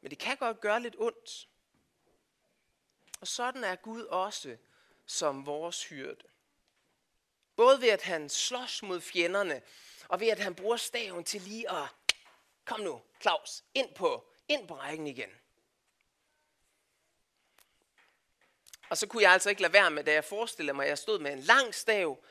Men 0.00 0.10
det 0.10 0.18
kan 0.18 0.36
godt 0.36 0.60
gøre 0.60 0.80
lidt 0.80 0.96
ondt. 0.98 1.48
Og 3.20 3.26
sådan 3.26 3.64
er 3.64 3.76
Gud 3.76 4.02
også 4.02 4.56
som 5.06 5.46
vores 5.46 5.84
hyrde. 5.84 6.22
Både 7.56 7.80
ved 7.80 7.88
at 7.88 8.02
han 8.02 8.28
slås 8.28 8.82
mod 8.82 9.00
fjenderne, 9.00 9.62
og 10.08 10.20
ved 10.20 10.28
at 10.28 10.38
han 10.38 10.54
bruger 10.54 10.76
staven 10.76 11.24
til 11.24 11.40
lige 11.40 11.70
at, 11.70 11.88
kom 12.64 12.80
nu, 12.80 13.02
Claus, 13.20 13.64
ind 13.74 13.94
på, 13.94 14.26
ind 14.48 14.68
på 14.68 14.74
rækken 14.74 15.06
igen. 15.06 15.30
Og 18.88 18.98
så 18.98 19.06
kunne 19.06 19.22
jeg 19.22 19.32
altså 19.32 19.50
ikke 19.50 19.62
lade 19.62 19.72
være 19.72 19.90
med, 19.90 20.04
da 20.04 20.12
jeg 20.12 20.24
forestillede 20.24 20.76
mig, 20.76 20.84
at 20.84 20.88
jeg 20.88 20.98
stod 20.98 21.18
med 21.18 21.32
en 21.32 21.40
lang 21.40 21.74
stav 21.74 22.24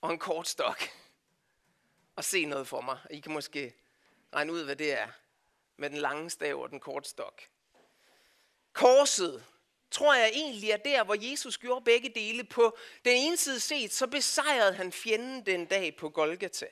og 0.00 0.12
en 0.12 0.18
kort 0.18 0.48
stok. 0.48 0.82
Og 2.16 2.24
se 2.24 2.44
noget 2.44 2.68
for 2.68 2.80
mig. 2.80 2.98
I 3.10 3.20
kan 3.20 3.32
måske 3.32 3.74
regne 4.34 4.52
ud, 4.52 4.64
hvad 4.64 4.76
det 4.76 4.92
er. 5.00 5.08
med 5.76 5.90
den 5.90 5.98
lange 5.98 6.30
stav 6.30 6.62
og 6.62 6.70
den 6.70 6.80
korte 6.80 7.08
stok. 7.08 7.42
Korset, 8.72 9.44
tror 9.90 10.14
jeg 10.14 10.30
egentlig 10.34 10.70
er 10.70 10.76
der, 10.76 11.04
hvor 11.04 11.30
Jesus 11.30 11.58
gjorde 11.58 11.84
begge 11.84 12.08
dele. 12.08 12.44
På 12.44 12.76
den 13.04 13.16
ene 13.16 13.36
side 13.36 13.60
set, 13.60 13.92
så 13.92 14.06
besejrede 14.06 14.72
han 14.72 14.92
fjenden 14.92 15.46
den 15.46 15.66
dag 15.66 15.96
på 15.96 16.08
Golgata. 16.08 16.66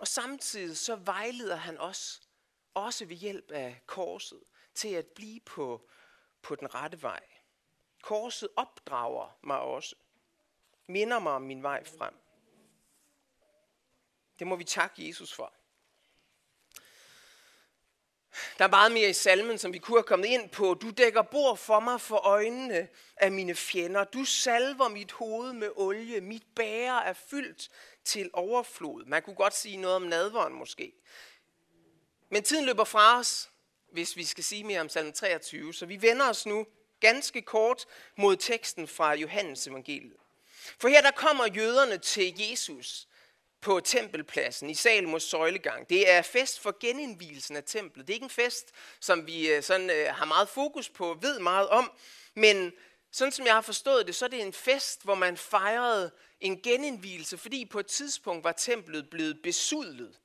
Og 0.00 0.08
samtidig 0.08 0.76
så 0.76 0.96
vejleder 0.96 1.56
han 1.56 1.78
os, 1.78 2.22
også 2.74 3.04
ved 3.04 3.16
hjælp 3.16 3.50
af 3.50 3.80
korset, 3.86 4.42
til 4.74 4.88
at 4.88 5.06
blive 5.06 5.40
på, 5.40 5.88
på 6.42 6.54
den 6.54 6.74
rette 6.74 7.02
vej. 7.02 7.31
Korset 8.02 8.48
opdrager 8.56 9.38
mig 9.42 9.58
også. 9.58 9.96
Minder 10.86 11.18
mig 11.18 11.32
om 11.32 11.42
min 11.42 11.62
vej 11.62 11.84
frem. 11.84 12.14
Det 14.38 14.46
må 14.46 14.56
vi 14.56 14.64
takke 14.64 15.08
Jesus 15.08 15.32
for. 15.32 15.52
Der 18.58 18.64
er 18.64 18.68
meget 18.68 18.92
mere 18.92 19.10
i 19.10 19.12
salmen, 19.12 19.58
som 19.58 19.72
vi 19.72 19.78
kunne 19.78 19.98
have 19.98 20.02
kommet 20.02 20.26
ind 20.26 20.50
på. 20.50 20.74
Du 20.74 20.90
dækker 20.90 21.22
bord 21.22 21.56
for 21.56 21.80
mig 21.80 22.00
for 22.00 22.16
øjnene 22.16 22.88
af 23.16 23.32
mine 23.32 23.54
fjender. 23.54 24.04
Du 24.04 24.24
salver 24.24 24.88
mit 24.88 25.12
hoved 25.12 25.52
med 25.52 25.70
olie. 25.76 26.20
Mit 26.20 26.46
bære 26.56 27.04
er 27.04 27.12
fyldt 27.12 27.68
til 28.04 28.30
overflod. 28.32 29.04
Man 29.04 29.22
kunne 29.22 29.36
godt 29.36 29.54
sige 29.54 29.76
noget 29.76 29.96
om 29.96 30.02
nadveren 30.02 30.52
måske. 30.52 30.92
Men 32.28 32.42
tiden 32.42 32.64
løber 32.64 32.84
fra 32.84 33.18
os, 33.18 33.50
hvis 33.92 34.16
vi 34.16 34.24
skal 34.24 34.44
sige 34.44 34.64
mere 34.64 34.80
om 34.80 34.88
salmen 34.88 35.12
23. 35.12 35.74
Så 35.74 35.86
vi 35.86 36.02
vender 36.02 36.28
os 36.28 36.46
nu 36.46 36.66
ganske 37.02 37.42
kort 37.42 37.84
mod 38.16 38.36
teksten 38.36 38.88
fra 38.88 39.14
Johannes 39.14 39.66
evangeliet. 39.66 40.16
For 40.78 40.88
her 40.88 41.00
der 41.00 41.10
kommer 41.10 41.46
jøderne 41.46 41.98
til 41.98 42.34
Jesus 42.38 43.08
på 43.60 43.80
tempelpladsen 43.80 44.70
i 44.70 44.74
Salmos 44.74 45.22
søjlegang. 45.22 45.88
Det 45.88 46.10
er 46.10 46.22
fest 46.22 46.60
for 46.60 46.76
genindvielsen 46.80 47.56
af 47.56 47.64
templet. 47.64 48.06
Det 48.06 48.12
er 48.12 48.14
ikke 48.14 48.24
en 48.24 48.30
fest, 48.30 48.72
som 49.00 49.26
vi 49.26 49.50
øh, 49.50 49.62
sådan, 49.62 49.90
øh, 49.90 50.06
har 50.14 50.24
meget 50.24 50.48
fokus 50.48 50.88
på, 50.88 51.18
ved 51.20 51.38
meget 51.38 51.68
om, 51.68 51.92
men 52.34 52.72
sådan 53.12 53.32
som 53.32 53.46
jeg 53.46 53.54
har 53.54 53.60
forstået 53.60 54.06
det, 54.06 54.14
så 54.14 54.24
er 54.24 54.28
det 54.28 54.42
en 54.42 54.52
fest, 54.52 55.04
hvor 55.04 55.14
man 55.14 55.36
fejrede 55.36 56.10
en 56.40 56.62
genindvielse, 56.62 57.38
fordi 57.38 57.64
på 57.64 57.80
et 57.80 57.86
tidspunkt 57.86 58.44
var 58.44 58.52
templet 58.52 59.10
blevet 59.10 59.42
besudlet, 59.42 60.20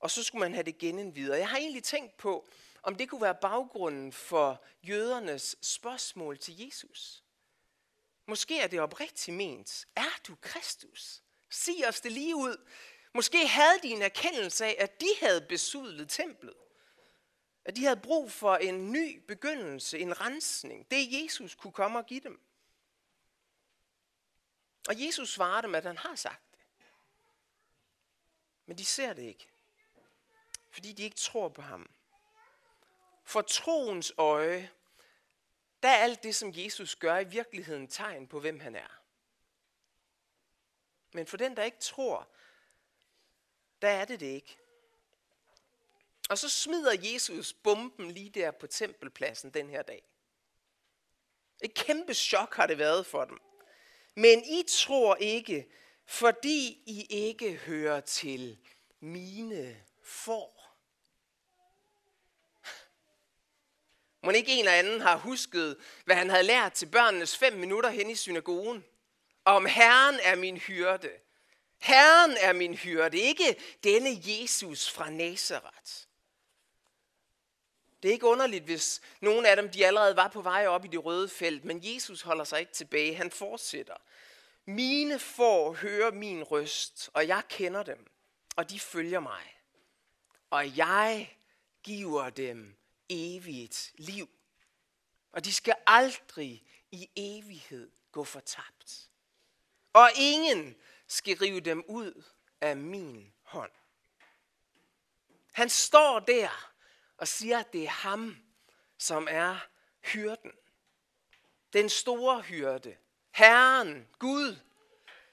og 0.00 0.10
så 0.10 0.22
skulle 0.22 0.40
man 0.40 0.54
have 0.54 0.64
det 0.64 0.78
genindvidet. 0.78 1.38
jeg 1.38 1.48
har 1.48 1.58
egentlig 1.58 1.84
tænkt 1.84 2.16
på, 2.16 2.48
om 2.82 2.94
det 2.94 3.10
kunne 3.10 3.22
være 3.22 3.38
baggrunden 3.40 4.12
for 4.12 4.64
jødernes 4.82 5.56
spørgsmål 5.62 6.38
til 6.38 6.58
Jesus. 6.64 7.22
Måske 8.26 8.58
er 8.60 8.66
det 8.66 8.80
oprigtigt 8.80 9.36
ment. 9.36 9.88
Er 9.96 10.20
du 10.28 10.36
Kristus? 10.40 11.22
Sig 11.50 11.88
os 11.88 12.00
det 12.00 12.12
lige 12.12 12.36
ud. 12.36 12.68
Måske 13.14 13.46
havde 13.46 13.78
de 13.82 13.88
en 13.88 14.02
erkendelse 14.02 14.64
af, 14.64 14.76
at 14.78 15.00
de 15.00 15.06
havde 15.20 15.40
besudlet 15.40 16.08
templet. 16.08 16.54
At 17.64 17.76
de 17.76 17.84
havde 17.84 18.00
brug 18.00 18.32
for 18.32 18.56
en 18.56 18.92
ny 18.92 19.18
begyndelse, 19.28 19.98
en 19.98 20.20
rensning. 20.20 20.90
Det 20.90 21.22
Jesus 21.22 21.54
kunne 21.54 21.72
komme 21.72 21.98
og 21.98 22.06
give 22.06 22.20
dem. 22.20 22.40
Og 24.88 25.06
Jesus 25.06 25.32
svarer 25.32 25.60
dem, 25.60 25.74
at 25.74 25.84
han 25.84 25.98
har 25.98 26.14
sagt 26.14 26.52
det. 26.52 26.58
Men 28.66 28.78
de 28.78 28.84
ser 28.84 29.12
det 29.12 29.22
ikke. 29.22 29.48
Fordi 30.70 30.92
de 30.92 31.02
ikke 31.02 31.16
tror 31.16 31.48
på 31.48 31.62
ham. 31.62 31.90
For 33.32 33.42
troens 33.42 34.12
øje, 34.16 34.70
der 35.82 35.88
er 35.88 35.96
alt 35.96 36.22
det, 36.22 36.34
som 36.34 36.52
Jesus 36.54 36.96
gør 36.96 37.18
i 37.18 37.24
virkeligheden 37.24 37.88
tegn 37.88 38.28
på, 38.28 38.40
hvem 38.40 38.60
han 38.60 38.76
er. 38.76 39.02
Men 41.12 41.26
for 41.26 41.36
den, 41.36 41.56
der 41.56 41.62
ikke 41.62 41.78
tror, 41.80 42.28
der 43.82 43.88
er 43.88 44.04
det 44.04 44.20
det 44.20 44.26
ikke. 44.26 44.58
Og 46.30 46.38
så 46.38 46.48
smider 46.48 47.12
Jesus 47.12 47.52
bomben 47.52 48.10
lige 48.10 48.30
der 48.30 48.50
på 48.50 48.66
tempelpladsen 48.66 49.50
den 49.50 49.70
her 49.70 49.82
dag. 49.82 50.02
Et 51.62 51.74
kæmpe 51.74 52.14
chok 52.14 52.54
har 52.54 52.66
det 52.66 52.78
været 52.78 53.06
for 53.06 53.24
dem. 53.24 53.40
Men 54.14 54.44
I 54.44 54.64
tror 54.68 55.16
ikke, 55.16 55.68
fordi 56.04 56.82
I 56.86 57.06
ikke 57.10 57.54
hører 57.54 58.00
til 58.00 58.58
mine 59.00 59.84
får. 60.02 60.61
Må 64.22 64.30
ikke 64.30 64.52
en 64.52 64.58
eller 64.58 64.72
anden 64.72 65.00
har 65.00 65.16
husket, 65.16 65.76
hvad 66.04 66.16
han 66.16 66.30
havde 66.30 66.42
lært 66.42 66.72
til 66.72 66.86
børnenes 66.86 67.36
fem 67.36 67.52
minutter 67.52 67.90
hen 67.90 68.10
i 68.10 68.14
synagogen? 68.14 68.84
Om 69.44 69.66
Herren 69.66 70.20
er 70.22 70.36
min 70.36 70.56
hyrde. 70.56 71.10
Herren 71.78 72.36
er 72.40 72.52
min 72.52 72.74
hyrde, 72.74 73.18
ikke 73.18 73.56
denne 73.84 74.22
Jesus 74.24 74.90
fra 74.90 75.10
Nazareth. 75.10 75.92
Det 78.02 78.08
er 78.08 78.12
ikke 78.12 78.26
underligt, 78.26 78.64
hvis 78.64 79.00
nogle 79.20 79.48
af 79.48 79.56
dem 79.56 79.70
de 79.70 79.86
allerede 79.86 80.16
var 80.16 80.28
på 80.28 80.42
vej 80.42 80.66
op 80.66 80.84
i 80.84 80.88
det 80.88 81.04
røde 81.04 81.28
felt, 81.28 81.64
men 81.64 81.80
Jesus 81.82 82.22
holder 82.22 82.44
sig 82.44 82.60
ikke 82.60 82.72
tilbage. 82.72 83.14
Han 83.14 83.30
fortsætter. 83.30 83.96
Mine 84.64 85.18
får 85.18 85.72
høre 85.72 86.10
min 86.10 86.42
røst, 86.42 87.10
og 87.12 87.28
jeg 87.28 87.42
kender 87.48 87.82
dem, 87.82 88.06
og 88.56 88.70
de 88.70 88.80
følger 88.80 89.20
mig. 89.20 89.56
Og 90.50 90.76
jeg 90.76 91.36
giver 91.82 92.30
dem 92.30 92.74
evigt 93.12 93.92
liv. 93.94 94.28
Og 95.32 95.44
de 95.44 95.52
skal 95.52 95.74
aldrig 95.86 96.64
i 96.90 97.10
evighed 97.16 97.90
gå 98.12 98.24
fortabt. 98.24 99.10
Og 99.92 100.10
ingen 100.16 100.76
skal 101.06 101.36
rive 101.36 101.60
dem 101.60 101.84
ud 101.88 102.24
af 102.60 102.76
min 102.76 103.32
hånd. 103.42 103.70
Han 105.52 105.68
står 105.68 106.20
der 106.20 106.72
og 107.16 107.28
siger, 107.28 107.58
at 107.58 107.72
det 107.72 107.84
er 107.84 107.88
ham, 107.88 108.36
som 108.98 109.28
er 109.30 109.58
hyrden. 110.00 110.52
Den 111.72 111.88
store 111.88 112.40
hyrde. 112.40 112.96
Herren, 113.30 114.08
Gud. 114.18 114.56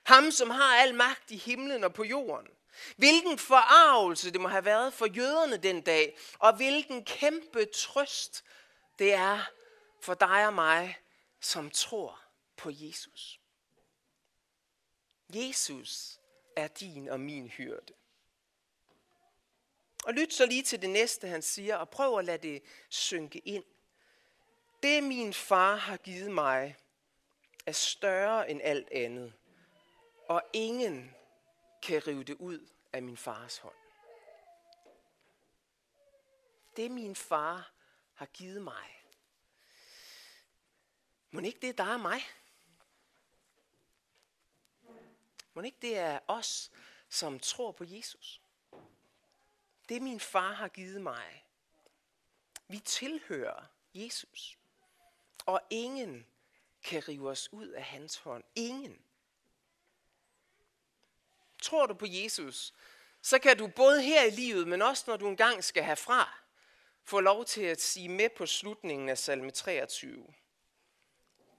Ham, 0.04 0.32
som 0.32 0.50
har 0.50 0.76
al 0.76 0.96
magt 0.96 1.32
i 1.32 1.38
himlen 1.38 1.84
og 1.84 1.94
på 1.94 2.04
jorden. 2.04 2.48
Hvilken 2.98 3.38
forarvelse 3.38 4.32
det 4.32 4.42
må 4.42 4.48
have 4.48 4.66
været 4.66 4.94
for 4.94 5.06
jøderne 5.06 5.58
den 5.58 5.82
dag, 5.82 6.18
og 6.40 6.56
hvilken 6.56 7.06
kæmpe 7.06 7.66
trøst 7.66 8.44
det 9.00 9.14
er 9.14 9.52
for 10.02 10.14
dig 10.14 10.48
og 10.48 10.54
mig, 10.54 10.98
som 11.40 11.72
tror 11.72 12.20
på 12.58 12.70
Jesus. 12.74 13.40
Jesus 15.34 16.20
er 16.56 16.68
din 16.68 17.10
og 17.10 17.20
min 17.20 17.48
hyrde. 17.48 17.94
Og 20.06 20.14
lyt 20.14 20.34
så 20.34 20.46
lige 20.46 20.64
til 20.64 20.82
det 20.82 20.90
næste, 20.90 21.28
han 21.28 21.42
siger, 21.42 21.76
og 21.76 21.90
prøv 21.90 22.20
at 22.20 22.26
lade 22.26 22.48
det 22.48 22.64
synke 22.90 23.40
ind. 23.40 23.64
Det 24.84 25.04
min 25.04 25.34
far 25.34 25.76
har 25.76 25.98
givet 25.98 26.32
mig, 26.32 26.76
er 27.66 27.72
større 27.72 28.50
end 28.50 28.62
alt 28.64 28.90
andet, 28.92 29.34
og 30.28 30.44
ingen 30.54 31.16
kan 31.82 32.08
rive 32.08 32.24
det 32.24 32.36
ud 32.36 32.68
af 32.94 33.04
min 33.04 33.18
fars 33.18 33.58
hånd. 33.58 33.76
Det 36.76 36.92
min 36.92 37.16
far 37.16 37.72
har 38.14 38.26
givet 38.26 38.62
mig. 38.62 39.04
Må 41.32 41.40
ikke 41.40 41.60
det, 41.62 41.78
der 41.78 41.84
er 41.84 41.98
mig? 41.98 42.22
Må 45.54 45.62
ikke 45.62 45.78
det 45.82 45.98
er 45.98 46.20
os, 46.28 46.72
som 47.10 47.40
tror 47.40 47.72
på 47.72 47.84
Jesus? 47.84 48.42
Det 49.90 50.02
min 50.02 50.20
far 50.20 50.52
har 50.52 50.68
givet 50.68 51.02
mig. 51.02 51.46
Vi 52.68 52.80
tilhører 52.80 53.66
Jesus. 53.94 54.58
Og 55.46 55.62
ingen 55.70 56.28
kan 56.84 57.08
rive 57.08 57.30
os 57.30 57.54
ud 57.54 57.68
af 57.68 57.84
hans 57.84 58.18
hånd. 58.18 58.44
Ingen. 58.56 59.06
Tror 61.62 61.86
du 61.86 61.94
på 61.94 62.06
Jesus, 62.06 62.74
så 63.22 63.40
kan 63.40 63.58
du 63.58 63.68
både 63.68 64.02
her 64.02 64.24
i 64.24 64.30
livet, 64.30 64.68
men 64.68 64.82
også 64.82 65.04
når 65.08 65.18
du 65.18 65.28
engang 65.28 65.64
skal 65.64 65.84
herfra, 65.84 66.40
få 67.04 67.20
lov 67.20 67.46
til 67.46 67.62
at 67.62 67.82
sige 67.82 68.10
med 68.10 68.30
på 68.30 68.46
slutningen 68.46 69.10
af 69.10 69.18
salme 69.18 69.52
23. 69.52 70.28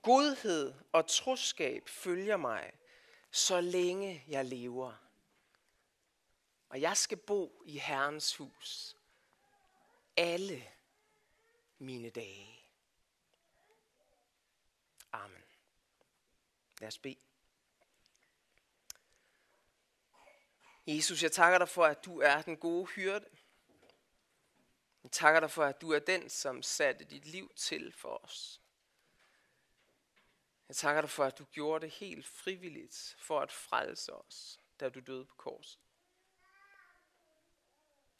Godhed 0.03 0.75
og 0.93 1.07
troskab 1.07 1.89
følger 1.89 2.37
mig, 2.37 2.73
så 3.31 3.61
længe 3.61 4.25
jeg 4.29 4.45
lever. 4.45 4.93
Og 6.69 6.81
jeg 6.81 6.97
skal 6.97 7.19
bo 7.19 7.63
i 7.67 7.79
Herrens 7.79 8.37
hus 8.37 8.97
alle 10.17 10.65
mine 11.79 12.11
dage. 12.11 12.61
Amen. 15.13 15.45
Lad 16.81 16.89
os 16.89 16.99
bede. 16.99 17.30
Jesus, 20.97 21.23
jeg 21.23 21.33
takker 21.33 21.59
dig 21.59 21.69
for, 21.69 21.85
at 21.85 22.05
du 22.05 22.21
er 22.21 22.43
den 22.43 22.57
gode 22.57 22.87
hyrde. 22.87 23.27
Jeg 25.03 25.11
takker 25.11 25.41
dig 25.41 25.51
for, 25.51 25.65
at 25.65 25.81
du 25.81 25.91
er 25.91 25.99
den, 25.99 26.31
som 26.31 26.63
satte 26.63 27.05
dit 27.05 27.27
liv 27.27 27.51
til 27.57 27.93
for 27.93 28.25
os. 28.25 28.61
Jeg 30.69 30.77
takker 30.77 31.01
dig 31.01 31.11
for, 31.11 31.25
at 31.25 31.39
du 31.39 31.45
gjorde 31.45 31.87
det 31.87 31.95
helt 31.95 32.27
frivilligt 32.27 33.17
for 33.19 33.41
at 33.41 33.53
frelse 33.53 34.15
os, 34.15 34.61
da 34.81 34.89
du 34.89 35.01
døde 35.01 35.25
på 35.25 35.35
korset. 35.37 35.81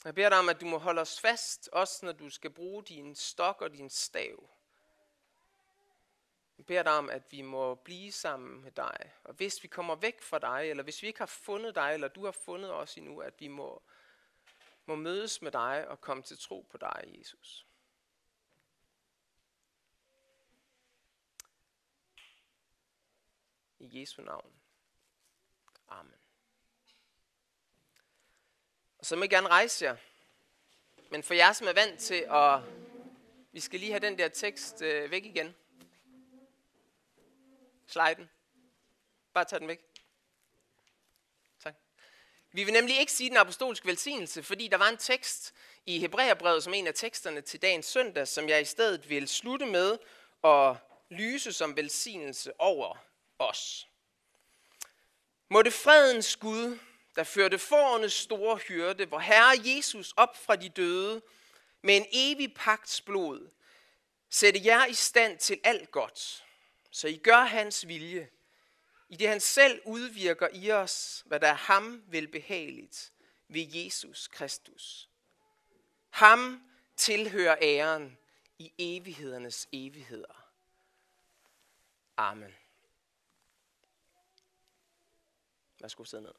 Jeg 0.03 0.15
beder 0.15 0.29
dig 0.29 0.39
om, 0.39 0.49
at 0.49 0.61
du 0.61 0.65
må 0.65 0.77
holde 0.77 1.01
os 1.01 1.19
fast, 1.19 1.69
også 1.71 2.05
når 2.05 2.11
du 2.11 2.29
skal 2.29 2.49
bruge 2.49 2.83
din 2.83 3.15
stok 3.15 3.61
og 3.61 3.73
din 3.73 3.89
stav. 3.89 4.49
Jeg 6.61 6.65
beder 6.65 6.83
dig 6.83 6.97
om, 6.97 7.09
at 7.09 7.31
vi 7.31 7.41
må 7.41 7.75
blive 7.75 8.11
sammen 8.11 8.61
med 8.61 8.71
dig. 8.71 9.13
Og 9.23 9.33
hvis 9.33 9.63
vi 9.63 9.67
kommer 9.67 9.95
væk 9.95 10.21
fra 10.21 10.39
dig, 10.39 10.69
eller 10.69 10.83
hvis 10.83 11.01
vi 11.01 11.07
ikke 11.07 11.19
har 11.19 11.25
fundet 11.25 11.75
dig, 11.75 11.93
eller 11.93 12.07
du 12.07 12.25
har 12.25 12.31
fundet 12.31 12.71
os 12.71 12.97
endnu, 12.97 13.19
at 13.19 13.33
vi 13.39 13.47
må, 13.47 13.81
må 14.85 14.95
mødes 14.95 15.41
med 15.41 15.51
dig 15.51 15.87
og 15.87 16.01
komme 16.01 16.23
til 16.23 16.37
tro 16.37 16.67
på 16.71 16.77
dig, 16.77 17.03
Jesus. 17.19 17.65
I 23.79 23.99
Jesu 23.99 24.21
navn. 24.21 24.53
Amen. 25.87 26.19
Og 28.97 29.05
så 29.05 29.15
må 29.15 29.23
I 29.23 29.27
gerne 29.27 29.47
rejse 29.47 29.85
jer. 29.85 29.97
Men 31.11 31.23
for 31.23 31.33
jer, 31.33 31.53
som 31.53 31.67
er 31.67 31.73
vant 31.73 31.99
til 31.99 32.25
at... 32.29 32.61
Vi 33.51 33.59
skal 33.59 33.79
lige 33.79 33.91
have 33.91 33.99
den 33.99 34.17
der 34.17 34.27
tekst 34.27 34.81
øh, 34.81 35.11
væk 35.11 35.25
igen. 35.25 35.55
Sliden. 37.91 38.29
Bare 39.33 39.45
tag 39.45 39.59
den 39.59 39.67
væk. 39.67 39.79
Tak. 41.63 41.75
Vi 42.51 42.63
vil 42.63 42.73
nemlig 42.73 42.99
ikke 42.99 43.11
sige 43.11 43.29
den 43.29 43.37
apostolske 43.37 43.87
velsignelse, 43.87 44.43
fordi 44.43 44.67
der 44.67 44.77
var 44.77 44.89
en 44.89 44.97
tekst 44.97 45.53
i 45.85 45.99
Hebræerbrevet 45.99 46.63
som 46.63 46.73
en 46.73 46.87
af 46.87 46.93
teksterne 46.93 47.41
til 47.41 47.61
dagens 47.61 47.85
søndag, 47.85 48.27
som 48.27 48.49
jeg 48.49 48.61
i 48.61 48.65
stedet 48.65 49.09
vil 49.09 49.27
slutte 49.27 49.65
med 49.65 49.97
at 50.43 50.75
lyse 51.09 51.53
som 51.53 51.75
velsignelse 51.75 52.61
over 52.61 52.97
os. 53.39 53.87
Må 55.49 55.61
det 55.61 55.73
fredens 55.73 56.35
Gud, 56.35 56.79
der 57.15 57.23
førte 57.23 57.59
forårenes 57.59 58.13
store 58.13 58.57
hyrde, 58.57 59.05
hvor 59.05 59.19
Herre 59.19 59.53
Jesus 59.65 60.13
op 60.17 60.37
fra 60.37 60.55
de 60.55 60.69
døde, 60.69 61.21
med 61.81 61.97
en 61.97 62.05
evig 62.11 62.53
pagts 62.53 63.01
blod, 63.01 63.49
sætte 64.29 64.61
jer 64.65 64.85
i 64.85 64.93
stand 64.93 65.37
til 65.37 65.59
alt 65.63 65.91
godt, 65.91 66.45
så 66.91 67.07
I 67.07 67.17
gør 67.17 67.43
hans 67.43 67.87
vilje, 67.87 68.29
i 69.09 69.15
det 69.15 69.27
han 69.27 69.39
selv 69.39 69.81
udvirker 69.85 70.47
i 70.53 70.71
os, 70.71 71.23
hvad 71.25 71.39
der 71.39 71.47
er 71.47 71.53
ham 71.53 72.03
velbehageligt 72.07 73.13
ved 73.47 73.67
Jesus 73.67 74.27
Kristus. 74.27 75.09
Ham 76.09 76.71
tilhører 76.95 77.55
æren 77.61 78.17
i 78.57 78.73
evighedernes 78.77 79.67
evigheder. 79.71 80.51
Amen. 82.17 82.55
Værsgo, 85.79 86.03
sidde 86.03 86.23
ned. 86.23 86.33